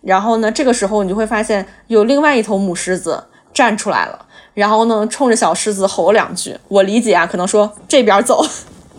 [0.00, 3.22] 然后呢，这个时候你就会发现有另外一头母狮子
[3.54, 4.25] 站出来了，
[4.56, 6.56] 然后呢，冲着小狮子吼两句。
[6.68, 8.42] 我理解啊，可能说这边走。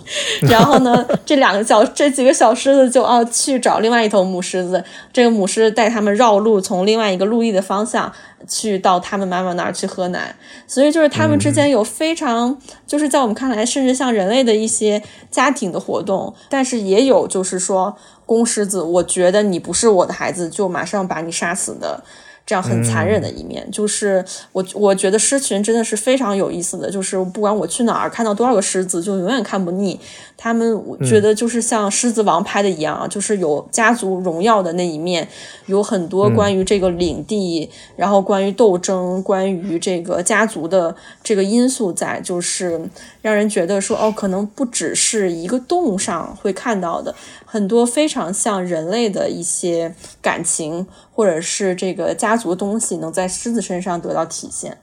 [0.48, 8.10] 然后呢，这两个小这几个小狮子就要去找另外一头母狮子，这个母狮带他们绕路，从另外一个陆地的方向
[8.48, 10.34] 去到他们妈妈那儿去喝奶。
[10.66, 22.02] 所以就是他们之间有非常，就是在我们看来，甚至像人类的一些家庭的活动，但是也有就是说公狮子，我觉得你不是我的孩子，就马上把你杀死的。
[22.48, 30.00] 这样很残忍的一面，就是我我觉得狮群真的是非常有意思的，就是不管我去哪儿看到多少个狮子，就永远看不腻。
[30.38, 35.28] 他们我觉得就是像《狮子王》拍的一样啊，就是有家族荣耀的那一面，
[35.66, 42.80] 有很多关于这个领地，然后关于斗争，关于这个家族的这个因素在，就是
[43.22, 47.14] 让人觉得说哦，可能不只是一个动物上会看到的。
[47.50, 50.86] 很多非常像人类的一些感情，
[51.18, 54.78] 或者是这个家族的东西，能在狮子身上得到体现。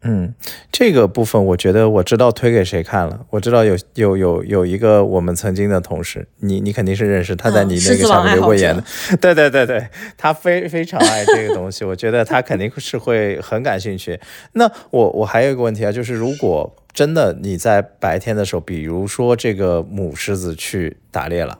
[0.00, 0.34] 嗯，
[0.72, 3.26] 这个部分我觉得我知道推给谁看了。
[3.28, 8.82] 我知道有有有有一个我们曾经的同事，你你肯定是认识，他在你那个下面留过言的。
[9.20, 9.86] 对对对对，
[10.16, 14.18] 他非非常爱这个东西，我觉得他肯定是会很感兴趣。
[14.52, 21.58] 那我我还有一个问题啊，就是如果真的你在白天的时候，比如说这个母狮子去打猎了。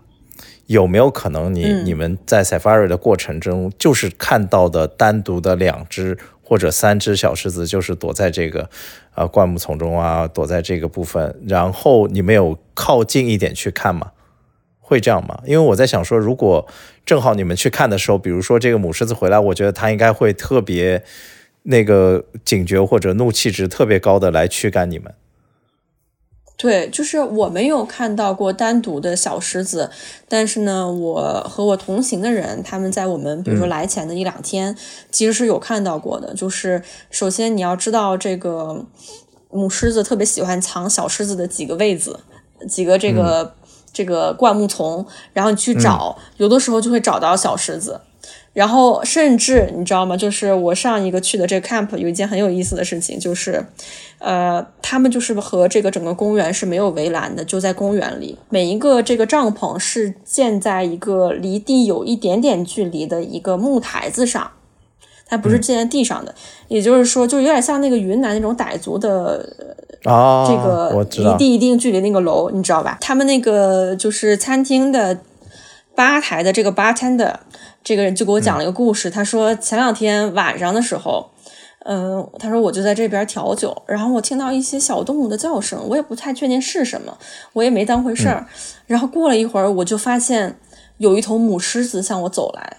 [0.67, 8.69] 有没有可能你你们在 safari 的过程中，就是看到的单独的两只或者三只小狮子，就是躲在这个
[9.15, 14.13] 呃灌木丛中啊，躲在这个部分，然后你们有靠近一点去看吗？
[14.81, 15.41] 会这样吗？
[15.45, 16.67] 因为我在想说，如果
[17.05, 21.03] 正好你们去看的时候，比如说这个母狮子回来，我觉得它应该会特别
[21.65, 25.13] 那个警觉或者怒气值特别高的来驱赶你们。
[26.57, 29.91] 对，就是我没有看到过单独的小狮子，
[30.27, 34.75] 但是呢，我和我同行的人，他们在我们比如说来前的一两天，
[35.11, 36.33] 其实是有看到过的。
[36.33, 38.87] 就是首先你要知道，这个
[39.51, 42.19] 母狮子特别喜欢藏小狮子的几个位子，
[42.67, 43.55] 几个这个
[43.93, 48.01] 这个灌木丛，然后你去找，有的时候就会找到小狮子。
[48.57, 50.17] 然后甚至你知道吗？
[50.17, 53.63] 就是我上一个去的这个 camp 有一件很有意思的事情，就是，
[54.19, 64.51] 呃，他们就是和这个整个公园是没有围栏的，就在公园里，每一个这个帐篷是建在一个离地有一点点距离的一个木台子上，
[65.27, 66.35] 它不是建在地上的，
[66.69, 69.47] 也就是说，就有点像那个云南那种傣族的
[70.05, 72.97] 啊，这个离地一定距离那个楼，你知道吧？
[73.03, 75.19] 他们那个就是餐厅的
[75.95, 77.35] 吧台的这个 bartender，
[77.87, 79.09] 这个人就给我讲了一个故事。
[79.09, 81.31] 他说前两天晚上的时候，
[81.85, 87.17] 嗯、他说我就在这边调酒，然后我听到一些小动物的叫声，我也不太确定是什么，
[87.53, 88.45] 我也没当回事儿。
[88.89, 90.59] 然后过了一会儿，我就发现
[90.99, 92.79] 有一头母狮子向我走来。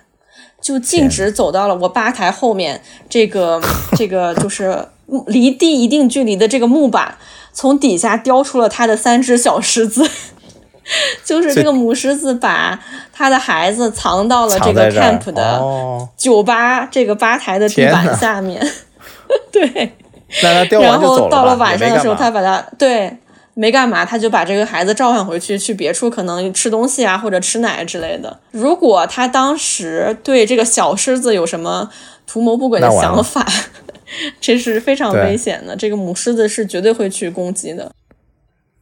[0.60, 3.62] 就径直走到了我吧台后面，这个
[3.96, 4.86] 这个就是
[5.28, 7.16] 离地一定距离的这个木板，
[7.54, 10.10] 从底下叼出了它的三只小狮子，
[11.24, 12.80] 就是这个母狮子把
[13.12, 18.66] 他的孩子藏到了这个 camp 的哦，酒吧这个吧台的地板下面，
[19.52, 19.94] 对，
[20.44, 23.18] 那他钓然后到了晚上的时候，他把他对
[23.54, 28.40] 没干嘛，他就把这个孩子召唤回去，去别处可能吃东西啊，或者吃奶之类的。
[28.52, 31.90] 如果他当时对这个小狮子有什么
[32.26, 33.46] 图谋不轨的想法，
[34.40, 35.76] 这是非常危险的。
[35.76, 37.92] 这个母狮子是绝对会去攻击的。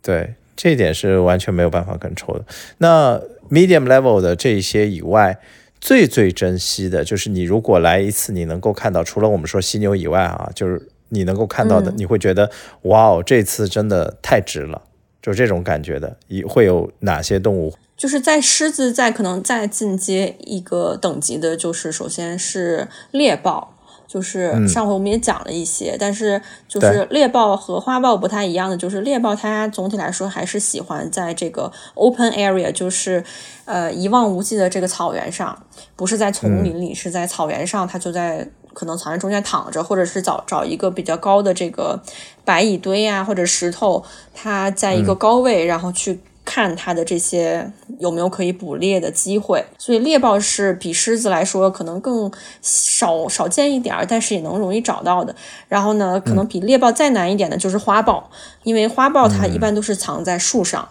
[0.04, 2.46] 对，这一点是完全没有办法 control 的。
[2.78, 5.38] 那 medium level 的这一些以外，
[5.80, 12.50] 最最珍惜的就是你如果来一次，你能够看到，除了我们说犀牛以外啊，就是你能够看到的，嗯你会觉得
[12.84, 14.82] 哇哦，这次真的太值了，
[15.22, 17.74] 就这种感觉的，一会有哪些动物？
[17.96, 23.75] 就是在狮子在可能再进阶一个等级的，就是首先是猎豹。
[24.16, 33.22] 就是上回我们也讲了一些，但是就是猎豹和花豹不太一样的，就是猎豹它总体来说还是喜欢在这个 open area，就是
[33.66, 35.66] 呃一望无际的这个草原上，
[35.98, 42.02] 不是在丛林里，是在草原上，它就在可能草原中间躺着，或者是找找一个比较高的这个
[42.46, 44.02] 白蚁堆啊或者石头，
[44.34, 49.66] 它在一个高位，然后去看它的这些有没有可以捕猎的机会。
[49.78, 52.32] 所以猎豹是比狮子来说可能更
[52.62, 55.36] 少少见一点儿，但是也能容易找到的。
[55.68, 58.30] 然后呢，可能比猎豹再难一点的就是花豹，
[58.64, 60.88] 因为花豹它一般都是藏在树上。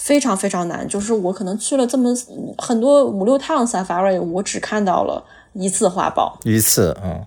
[0.00, 2.14] 非常非常难，就是我可能去了这么
[2.56, 6.38] 很多五六趟 safari，我只看到了一次花豹。
[6.44, 7.26] 一次，嗯，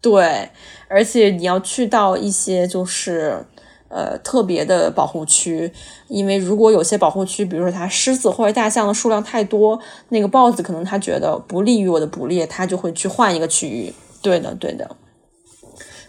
[0.00, 0.50] 对，
[0.88, 3.46] 而且你要去到一些就是
[3.92, 5.70] 呃特别的保护区，
[6.08, 9.78] 因为如果有些保护区，比如说它狮子或者大象的数量太多，
[10.08, 13.92] 那个豹子可能它觉得不利于我的捕猎，它就会去换一个区域。
[14.22, 14.96] 对的，对的。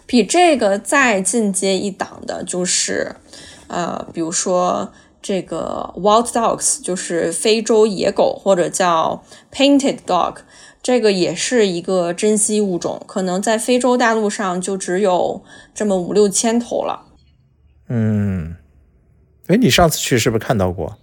[0.06, 3.16] 比这个再进阶一档的就是，
[3.68, 4.92] 呃，比如说
[5.22, 10.36] 这个 wild dogs，就是非洲野狗，或者叫 painted dog，
[10.82, 15.42] 这个也是一个珍稀物种，可能在非洲大陆上就只有
[15.74, 17.06] 这么五六千头了。
[17.88, 18.56] 嗯，
[19.46, 20.96] 哎，你上次去是不是看到过？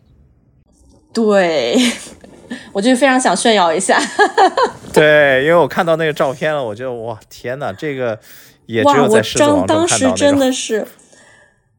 [1.14, 1.78] 对，
[2.74, 4.00] 我就非常想炫耀一下。
[4.94, 8.20] 对，因为我看到那个照片了，我觉得哇，天哪，这个
[8.66, 10.40] 也只有在狮子王当当中看到那时真。
[10.40, 10.88] 的是，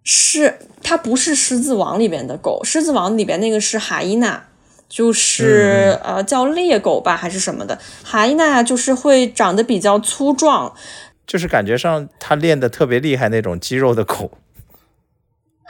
[0.04, 4.44] 是它不是狮子王里边的狗，狮子王里边那个是哈伊娜，
[4.88, 10.74] 就是、嗯呃叫猎狗吧还是什么的，哈伊娜就是会长得比较粗壮，
[11.26, 14.30] 就是感觉上它练的特别厉害那种肌肉的狗。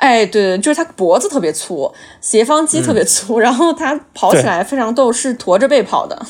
[0.03, 6.27] 哎，对，就是他脖子特别粗，斜方肌特别粗，然后他跑起来非常逗，是驼着背跑的，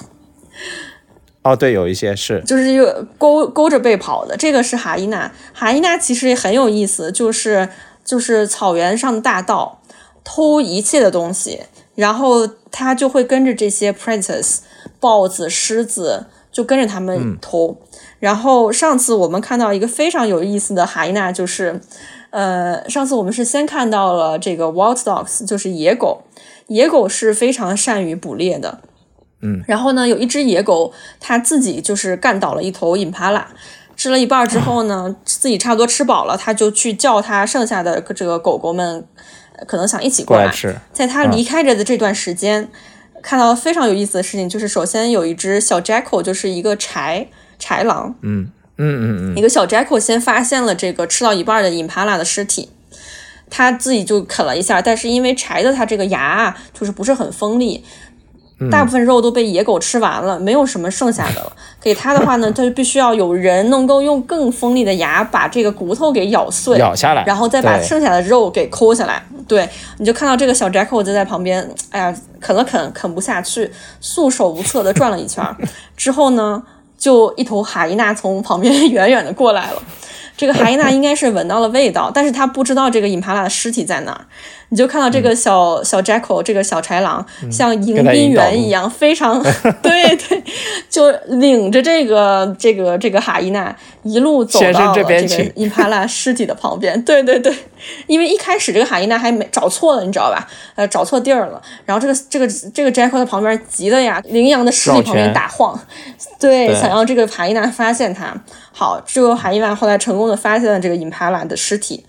[1.42, 4.36] 哦，对，有一些是，就是一个勾勾着背跑的。
[4.36, 7.70] 这个是哈伊娜，哈伊娜其实也很有意思，就是
[8.04, 9.80] 就是草原上的大盗，
[10.22, 11.62] 偷一切的东西，
[11.94, 14.58] 然后他就会跟着这些 predators，
[15.00, 17.78] 豹子、狮子，就跟着他们偷。
[18.20, 21.80] 然后上次我们看到一个非常有意思的哈伊娜，就是，
[22.32, 26.22] 呃，上次我们是先看到了这个 wild dogs，就是野狗，
[26.68, 28.80] 野狗是非常善于捕猎的。
[29.42, 33.46] 嗯，然后呢，有一只野狗，它自己就是干倒了一头印帕拉，
[33.96, 39.06] 吃了一半之后呢， 自己差不多吃饱了，它就去叫它剩下的这个狗狗们，
[39.58, 40.44] 呃可能想一起过来。
[40.44, 40.74] 过来吃。
[40.90, 42.66] 在它离开着的这段时间，
[43.20, 47.26] 看到非常有意思的事情，就是首先有一只小 jackal，就是一个豺
[47.60, 48.48] 豺狼，嗯
[48.78, 52.70] 嗯嗯嗯，一个小 jackal 先发现了这个吃到一半的 impala 的尸体，
[53.50, 57.84] 他自己就啃了一下，但是因为柴的它这个牙啊，就是不是很锋利，
[58.70, 61.52] 大部分肉都被野狗吃完了，没有什么剩下的了。
[61.82, 69.22] 给它的话呢， 它就必须要有人能够用更锋利的牙把这个骨头给咬碎，咬下来，然后再把剩下的肉给抠下来。
[69.48, 69.68] 对，
[69.98, 73.70] 你就看到这个小 Jacko 就在旁边，哎呀，啃了啃，啃不下去，
[74.00, 75.54] 束手无策的转了一圈儿。
[75.96, 76.62] 之后呢，
[77.02, 79.82] 就一头哈伊娜从旁边 远远的过来了。
[80.42, 84.20] 这个哈伊娜应该是闻到了味道，但是他不知道这个 impala 拉的尸体在哪儿。
[84.70, 89.40] 你就看到这个小、小 Jacko 这个小豺狼，像迎宾员一样，非常
[89.80, 90.42] 对对，
[90.90, 93.72] 就领着这个这个这个哈伊娜
[94.02, 97.00] 一路走到了这个边请伊帕拉尸体的旁边。
[97.04, 97.54] 对对对，
[98.08, 100.48] 因为一开始这个哈伊娜还没找错了，你知道吧？
[100.74, 101.62] 呃，找错地儿了。
[101.84, 105.78] 然后这个这个这个 Jacko 在旁边急的呀，羚羊的尸体旁边打晃，
[106.40, 108.34] 对，对想要这个哈伊娜发现他。
[108.72, 112.04] 好，这个海伊娜后来成功的发现了这个伊帕拉的尸体。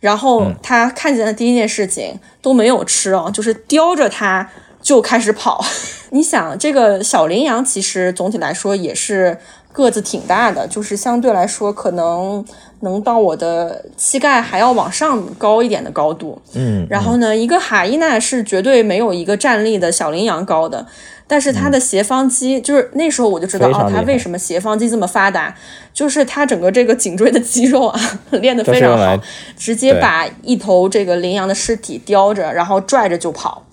[0.00, 4.48] 然后嗯他看见的第一件事情都没有吃哦，就是叼着它
[4.82, 5.62] 就开始跑。
[6.10, 9.36] 你想，这个小羚羊其实总体来说也是
[9.72, 12.42] 个子挺大的，就是相对来说可能
[12.80, 16.40] 能到我的膝盖还要往上高一点的高度。
[16.54, 20.86] 嗯，然后呢，一个海伊娜是绝对没有一个站立的小羚羊高的，
[21.30, 25.54] 但是它的斜方肌，就是那时候我就知道哦，嗯非常厉害它为什么斜方肌这么发达，
[25.94, 28.00] 就是它整个这个颈椎的肌肉啊
[28.42, 29.16] 练得非常好
[29.56, 33.64] 直接把一头这个羚羊的尸体叼着，然后拽着就跑。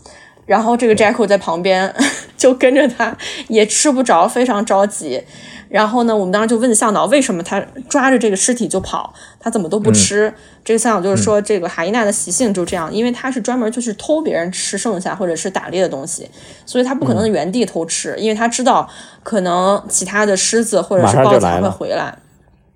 [0.45, 1.91] 然后这个 Jacko 在旁边
[2.37, 5.23] 就跟着他，也吃不着，非常着急。
[5.69, 7.59] 然后呢，我们当时就问向导为什么他
[7.89, 10.33] 抓着这个尸体就跑，他怎么都不吃。
[10.63, 16.29] 这个向导就是说，这个海伊娜的习性就这样，因为他是专门就是偷别人吃剩下或者是打猎的东西，
[16.65, 18.89] 所以他不可能原地偷吃，因为他知道
[19.23, 22.17] 可能其他的狮子或者是豹子还会回来。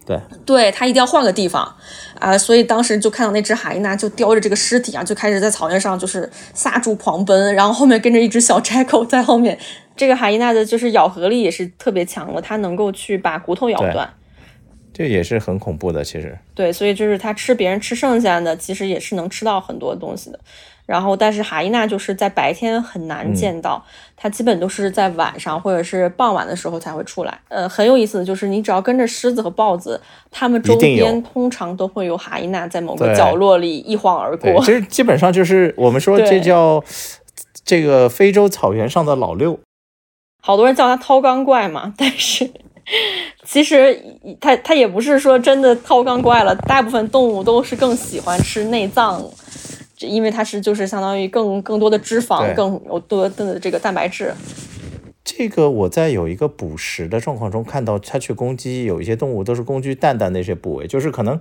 [0.06, 1.76] 对，对他一定要换个地方
[2.20, 9.58] 啊、所以当时就看到那只海伊娜就叼着这个尸体啊，就开始在草原上就是撒猪狂奔，然后后面跟着一只小 Jacko 在后面。
[9.96, 14.10] 这个哈伊娜的就是咬合力也是特别强的，它能够去把骨头咬断。
[14.94, 16.38] 这也是很恐怖的，其实。
[16.54, 20.39] 对，所以就是它吃别人吃剩下的，其实也是能吃到很多东西的。
[20.86, 23.82] 然后，但是哈伊娜就是在白天很难见到，
[24.18, 27.39] 它基本都是在晚上或者是傍晚的时候才会出来。
[27.48, 34.60] 呃，很有意思的就是，你只要跟着狮子和豹子，它们周边通常都会有哈伊娜在某个角落里一晃而过。
[34.66, 36.84] 其实基本上就是我们说这叫
[37.64, 39.58] 这个非洲草原上的老六。
[40.42, 42.50] 好多人叫它掏肛怪嘛，但是
[43.46, 49.24] 其实它它也不是说真的掏肛怪了，大部分动物都是更喜欢吃内脏，
[49.96, 54.34] 这因为它是就是相当于更更多的脂肪，更有多的这个蛋白质。
[55.24, 61.39] 这个我在有一个捕食的状况中看到，它去攻击有一些动物都是攻击蛋蛋那些部位，就是可能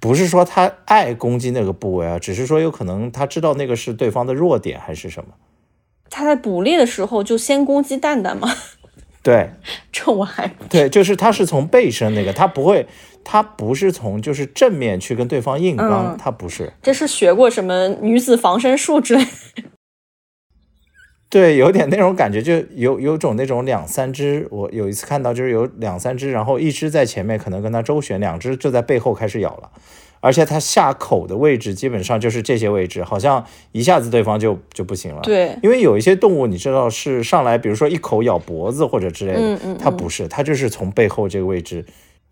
[0.00, 5.30] 不是说它爱攻击那个部位啊，只是说有可能它知道那个是对方的弱点还是什么。
[6.10, 8.52] 它在捕猎的时候就先攻击蛋蛋嘛，
[9.22, 9.50] 对
[9.92, 12.86] 这我还对，就是它是从背身那个，它不会，
[13.24, 16.72] 它不是从就是正面去跟对方硬刚，嗯它不是。
[16.82, 19.62] 这是学过什么女子防身术之类的。
[21.30, 29.70] 对，有点那种感觉，就有有种那种两三只，我有一次看到就是有两三只，然后一只在前面可能跟它周旋，两只就在背后开始咬了，
[30.20, 41.84] 而且它下口的位置基本上就是这些位置，好像一下子对方就就不行了。，对，因为有一些动物你知道是上来，比如说一口咬脖子或者之类的，嗯嗯它不是，它就是从背后这个位置。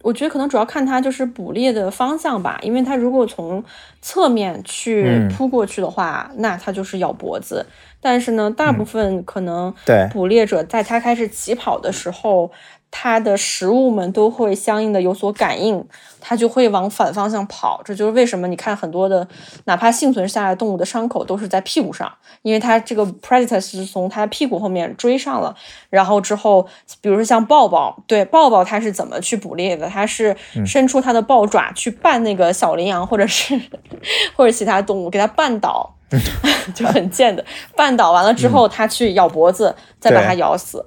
[0.03, 3.65] 我觉得可能主要看它就是捕猎的方向吧，因为它如果从
[4.01, 7.67] 侧面去嗯扑过去的话，那它就是咬脖子。
[8.01, 12.53] 但是呢，大部分可能对捕猎者在它开始起跑的时候，
[12.91, 15.85] 它的食物们都会相应的有所感应，
[16.21, 17.81] 它就会往反方向跑。
[17.85, 19.27] 这就是为什么你看很多的
[19.65, 22.11] 哪怕幸存下来的动物的伤口都是在屁股上，
[22.43, 25.55] 因为它这个 predator 是从它屁股后面追上了，
[25.91, 26.67] 然后之后，
[27.01, 29.89] 比如说像豹豹，对豹豹它是怎么去捕猎的？
[29.89, 30.35] 它是
[30.65, 33.61] 伸出它的豹爪去绊那个小羚羊，或者是
[34.35, 35.95] 或者其他动物，给它绊倒，
[36.75, 37.45] 就很贱的
[37.77, 40.85] 绊倒完了之后，它去咬脖子，再把它咬死。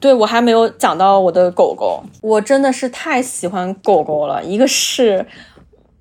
[0.00, 4.42] 对我还没有讲到我的狗狗，我真的是太喜欢狗狗了。
[4.42, 5.26] 一个是，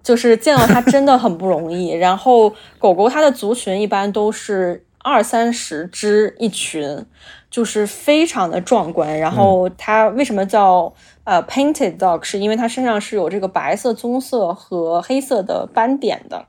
[0.01, 1.91] 就是见到它真的很不容易。
[1.91, 7.05] 然后狗狗它的族群一般都是二三十只一群，
[7.51, 9.19] 就是非常的壮观。
[9.19, 10.93] 然后它为什么叫
[11.25, 12.23] 呃 painted dog？
[12.23, 16.45] 是因为它身上是有这个白色、棕色和黑色的斑点的。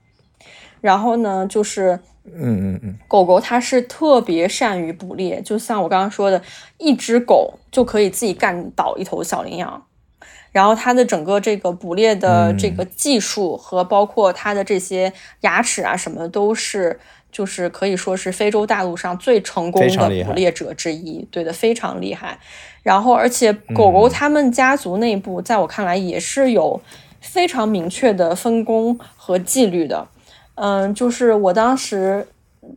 [0.80, 6.40] 然后呢，就是嗯嗯嗯，狗狗它是特别善于捕猎，就像我刚刚说的，
[6.78, 9.84] 一只狗就可以自己干倒一头小羚羊。
[10.50, 16.98] 然后它的整个这个捕猎的这个技术和包括它的这些牙齿啊什么，都是
[17.32, 22.38] 就是可以说是非洲大陆上最成功的捕猎者之一，对的，非常厉害。
[22.84, 26.80] 然后，而且狗狗他们家族内部，在我看来也是有
[27.20, 30.06] 非常明确的分工和纪律的。
[30.54, 32.26] 嗯，就是我当时。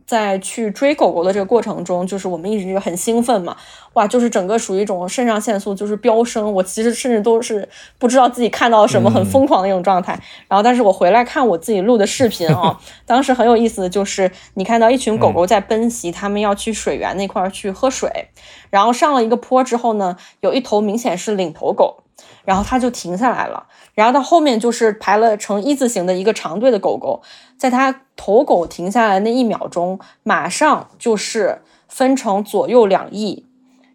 [0.06, 3.56] 在去追狗狗的这个过程中，就是我们一直就很兴奋嘛，
[3.94, 6.52] 哇，就是整个属于一种肾上腺素就是飙升。
[6.52, 7.66] 我其实甚至都是
[7.96, 10.12] 不知道自己看到了什么，很疯狂的一种状态。
[10.46, 18.28] 然后，但是我回来看我自己录的视频啊， 当时很有意思的就是，你看到一群狗狗在奔袭，他们要去水源那块去喝水，
[18.68, 22.02] 然后上了一个坡之后呢，有一头明显是领头狗。
[22.44, 23.66] 然后它就停下来了，
[23.98, 27.20] 然后到后面就是排了成一字形的一个长队的狗狗，
[27.56, 33.44] 在它头狗停下来那一秒钟，马上就是分成左右两翼，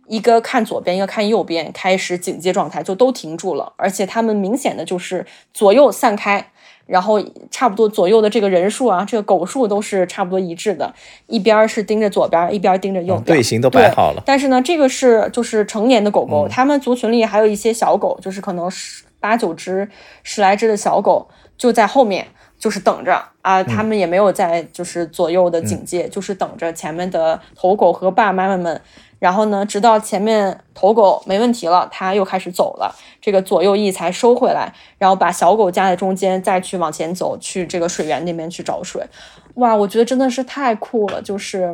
[0.08, 6.49] 一个看左边，一个看右边，开始警戒状态，就都停住了，而且它们明显的就是左右散开。
[6.86, 7.18] 然后
[7.49, 10.93] 差不多左右的这个人数啊，这个狗数都是差不多一致的，
[11.28, 14.22] 一边是盯着左边，一边盯着右边，队形都摆好了。
[14.26, 19.89] 但是呢，这个是就是成年的狗狗，它们族群里还有一些小狗，就是可能十八九只、
[20.21, 22.28] 十来只的小狗就在后面，
[22.59, 28.82] 就是等着啊，他们也没有在就是左右的警戒，就是等着前面的头狗和爸爸妈妈们。
[29.19, 39.01] 然后呢，直到前面头狗没问题了，它又开始走了，这个左右翼才收回来，然后把小狗夹在中间，再去往前走，去这个水源那边去找水。
[39.53, 41.74] 哇，我觉得真的是太酷了，就是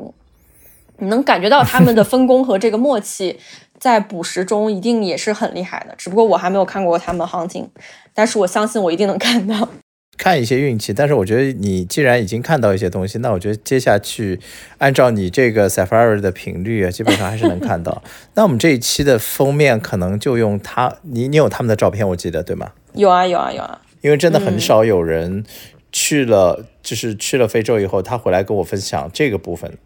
[0.97, 3.39] 你能感觉到他们的分工和这个默契，
[3.79, 5.95] 在捕食中一定也是很厉害的。
[5.97, 7.67] 只不过我还没有看过他们 hunting，
[8.13, 9.69] 但是我相信我一定能看到。
[10.17, 14.37] 看一些运气，但是我觉得你既然已经看到一些东西，那我觉得接下去
[14.77, 18.03] 按照你这个 Safari 的频率啊，基本上还是能看到。
[18.35, 22.73] 那我们这一期的封面可能就用他，你你有他们的照片，我记得对吗？
[22.95, 25.45] 有啊有啊有啊，因为真的很少有人
[25.93, 29.77] 去了，就是去了非洲以后，他回来跟我分享这个部分。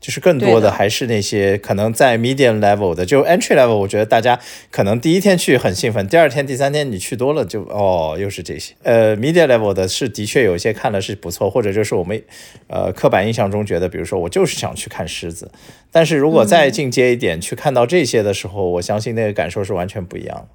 [0.00, 4.40] 就是更多的还是那些可能在 medium level 的，就 entry level，我觉得大家
[4.70, 8.74] 可能第一天去很兴奋，第二天、第三天你去多了就哦，又是这些。
[8.82, 12.22] 呃，medium level 的是的确有一些看了是不错，或者就是我们
[12.68, 15.50] 呃刻板印象中觉得，比如说我就是想去看狮子，
[15.92, 20.48] 但是如果再进阶一点去看到这些的时候，我相信那个感受是完全不一样。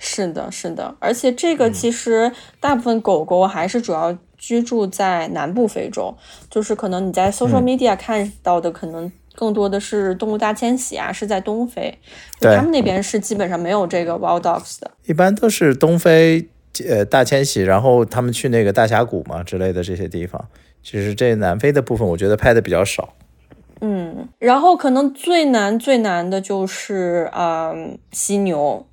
[0.00, 4.18] 是的，是的，而且这个其实大部分狗狗还是主要。
[4.46, 6.14] 居住在南部非洲，
[6.50, 11.98] 就是可能你在 social media 看到的，可能更多的是动物大迁徙啊，是在东非，
[12.40, 16.46] 他们那边是基本上没有这个 wild dogs 的，一般都是东非
[16.86, 20.46] 呃大迁徙，然后他们去那个大峡谷嘛之类的这些地方。
[20.82, 23.14] 其实这南非的部分，我觉得拍的比较少。
[23.80, 27.72] 嗯，然后可能最难最难的就是啊
[28.12, 28.84] 犀牛。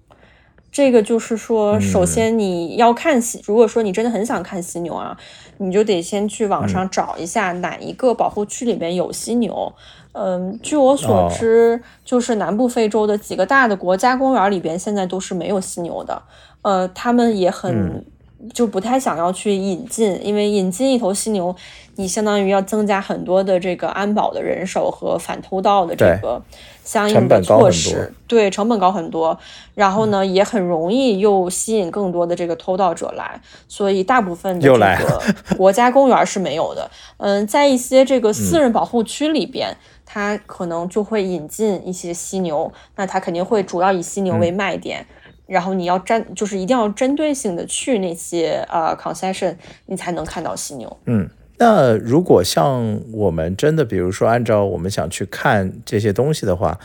[0.71, 5.17] 这个就是说，首先你要看犀，如果说你真的很想看犀牛啊，
[5.57, 9.73] 你就得先去网上找一下哪一个保护区里边有犀牛。
[10.13, 16.21] 嗯，据我所知，就是南部非洲的几个大的国家公园里边，现在都是没有犀牛的。
[16.61, 18.05] 呃，他们也很
[18.53, 21.55] 就不太想要去引进，因为引进一头犀牛，
[21.95, 26.41] 你相当于要增加很多的这个安保的人手和反偷盗的这个。
[26.83, 29.37] 相应的措施，对成本高很多，
[29.75, 35.21] 然后呢，也很容易又吸引更多的这个偷盗者来，所以大部分的这个
[35.55, 36.89] 国家公园是没有的。
[37.17, 39.73] 嗯，在一些这个私人保护区里边，
[40.05, 45.05] 它可能就会引进一些犀牛，那它肯定会主要以犀牛为卖点，
[45.51, 49.55] 然后你要针就是一定要针对性的去那些呃 concession，
[49.87, 50.97] 你才能看到犀牛。
[51.05, 51.29] 嗯。
[51.57, 56.79] 那如果像我们真的，比如说按照我们想去看这些东西的话，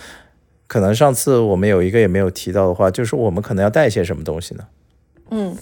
[0.66, 4.64] 可能上次我们有一个也没有提到的话，就是我们可能要带些什么东西呢？
[5.30, 5.56] 嗯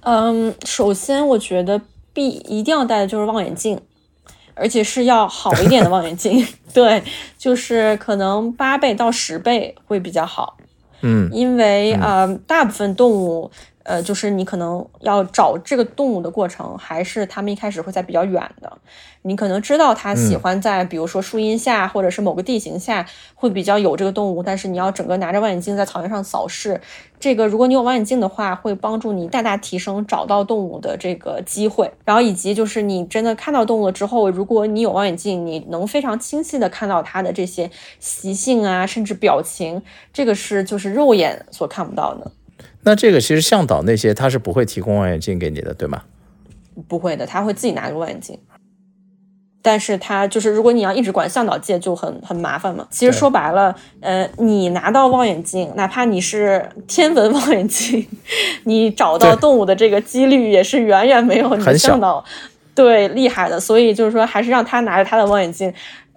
[0.00, 1.80] 嗯，首先我觉得
[2.12, 3.80] 必一定要带的就是望远镜，
[4.52, 7.02] 而且是要好一点的望远镜， 对，
[7.38, 10.58] 就是可能八倍到十倍会比较好。
[11.02, 13.50] 嗯，因为呃，大部分动物。
[13.88, 18.70] 呃，就是你可能要找这个动物的过程，还是他们一开始会在比较远的。
[19.22, 24.42] 你可能知道它喜欢在，比如说树荫下，或者是某个地形下，会比较有这个动物。
[24.42, 26.78] 但是你要整个拿着望远镜在草原上扫视，
[27.18, 31.90] 这个如果你有望远镜的话，会帮助你大大提升找到动物的这个机会。
[32.04, 39.82] 然后以及就是你真的看到动物了之后，如果你有望远镜，你能非常清晰的看到它的这些习性啊，甚至表情，
[40.12, 42.30] 这个是就是肉眼所看不到的。
[42.88, 46.00] 那这个其实向导那些他是不会提供望远镜给你的，对吗？
[46.88, 48.38] 不会的，他会自己拿个望远镜。
[49.60, 52.86] 但是他就是，如果你要一直管向导借，就很很麻烦嘛。
[52.90, 58.06] 其实说白了，呃，你拿到望远镜，哪怕你是天文望远镜，
[58.64, 62.24] 你找到动物的这个几率也是远远没有你向导。
[62.74, 63.60] 对，厉害的。
[63.60, 65.70] 所以就是说，还是让他拿着他的望远镜，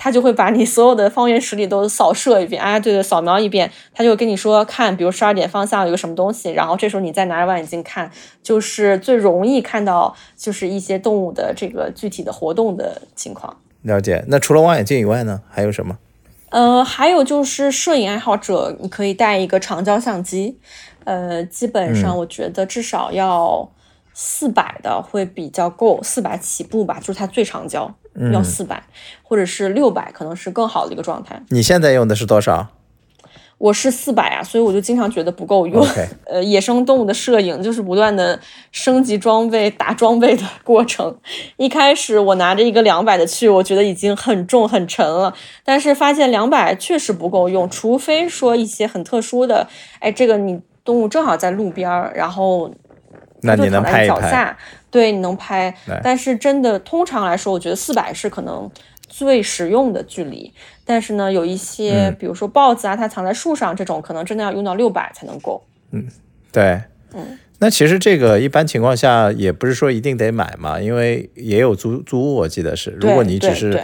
[0.03, 2.59] 他就会把你所有的方圆十里都扫射一遍。
[2.59, 8.09] 啊，对对，扫描一遍，他就跟你说看，比如十二点方向有个什么东西，然后这时候你再拿着望远镜看，
[8.41, 13.55] 就是最容易看到就是一些动物的这个具体的活动的情况。
[13.83, 14.25] 了解。
[14.27, 15.99] 那除了望远镜以外呢，还有什么？
[16.49, 20.57] 呃，还有就是摄影爱好者，你可以带一个长焦相机。
[21.03, 23.69] 呃，基本上我觉得至少要
[24.13, 27.93] 四百的会比较够，四百起步吧，就是它最长焦
[28.33, 28.83] 要四百，
[29.23, 31.41] 或者是六百，可能是更好的一个状态。
[31.49, 32.67] 你现在用的是多少？
[33.57, 35.85] 我是四百啊，所以我就经常觉得不够用。
[36.25, 38.39] 呃，野生动物的摄影就是不断的
[38.71, 41.15] 升级装备、打装备的过程。
[41.57, 45.31] 一开始我拿着一个两百的去，我觉得已经很重很沉了，
[45.63, 49.67] 但是发现两百确实不够用，除非说一些很特殊的，
[49.99, 52.73] 哎，这个你动物正好在路边儿，然后
[53.41, 54.57] 那你能拍一下，拍？
[54.89, 55.73] 对，你能拍。
[56.03, 58.69] 但是真的，通常来说，我觉得四百是可能
[59.07, 60.53] 最实用的距离。
[60.85, 65.63] 但是呢，有一些，嗯比如说豹子啊，它藏在树上这种，可能真的要用到六百才能够。
[65.91, 66.05] 嗯
[66.51, 66.81] 对，
[67.13, 73.81] 嗯，那其实这个一般情况下也不是说一定得买嘛，因为也有租租屋，我记得是，如果你只是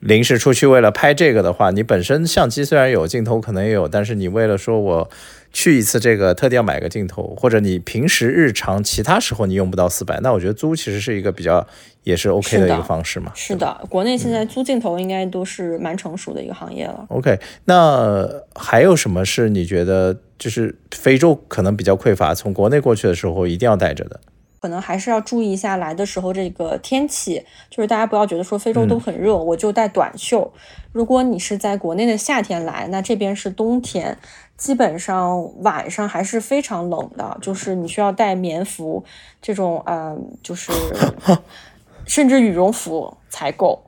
[0.00, 5.10] 临时出去为了拍这个的话，你本身相机虽然有镜头可能也有，但是你为了说我
[5.52, 11.66] 去一次这个特地要买个镜头，或者你平时日常其他时候你用不到四百，那我觉得租其实是一个比较
[12.04, 13.32] 也是 OK 的的一个方式嘛。
[13.34, 17.06] 是的，国内现在租镜头应该都是蛮成熟的一个行业了。
[17.08, 24.20] OK，那还有什么是你觉得就是非洲可能比较匮乏，从国内过去的时候一定要带着的？
[24.60, 30.52] 可能还是要注意一下来的时候这个天气，就是大家不要觉得说非洲都很热，我就带短袖。
[30.92, 34.18] 如果你是在国内的夏天来，那这边是冬天，
[34.56, 39.04] 基本上晚上还是非常冷的，就是你需要带棉服
[39.40, 40.72] 这种，嗯、就是
[42.04, 43.84] 甚至羽绒服才够。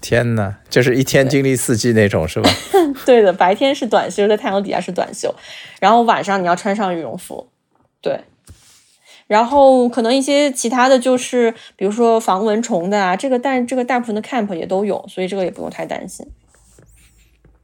[0.00, 2.50] 天呐，就是一天经历四季那种是吧？
[3.06, 5.34] 对的，白天是短袖，在太阳底下是短袖，
[5.78, 7.48] 然后晚上你要穿上羽绒服，
[8.00, 8.20] 对。
[9.30, 16.26] 然后可能一些其他的就是，比如说防蚊虫的啊，这个但这个大部分的 camp 也都有，所以这个也不用太担心。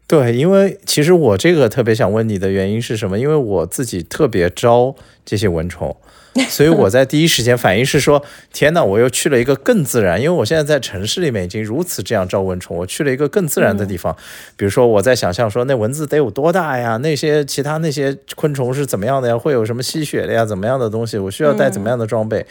[0.06, 3.18] 对，因为其实我这个特别想问你的原因是什么？
[3.18, 4.94] 因为我自己特别招
[5.24, 5.96] 这些蚊虫，
[6.48, 8.22] 所以我在第一时间反应是说：
[8.52, 14.14] 天哪，我又去了一个更自然，因为我现在在城市里面已经如此这样招蚊虫，我去了一个更自然的地方。
[14.56, 16.96] 比如说，我在想象说那蚊子得有多大呀？
[16.98, 19.38] 那些其他那些昆虫是怎么样的呀？
[19.38, 20.44] 会有什么吸血的呀？
[20.44, 21.18] 怎么样的东西？
[21.18, 22.46] 我需要带怎么样的装备？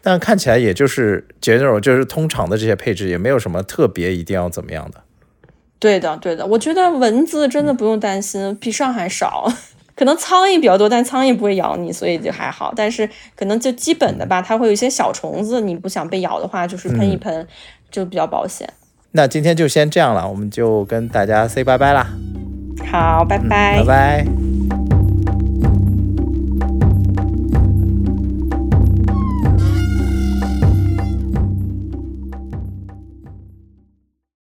[0.00, 5.02] 但看起来也就是 general，就是通常的这些配置，也没有什么特别一定要怎么样的。
[5.80, 9.52] 对的，对的，我觉得蚊子真的不用担心，比上海少。
[9.98, 12.72] 可能苍蝇比较多，但苍蝇不会咬你，所以就还好。
[12.76, 17.44] 但是可能就基本的吧，它会有一些小虫子，你不想被咬的话，就是喷一喷，
[17.90, 18.68] 就比较保险。
[19.10, 22.06] 那今天就先这样了，我们就跟大家 say 拜拜啦，
[22.92, 24.47] 好，拜拜拜拜。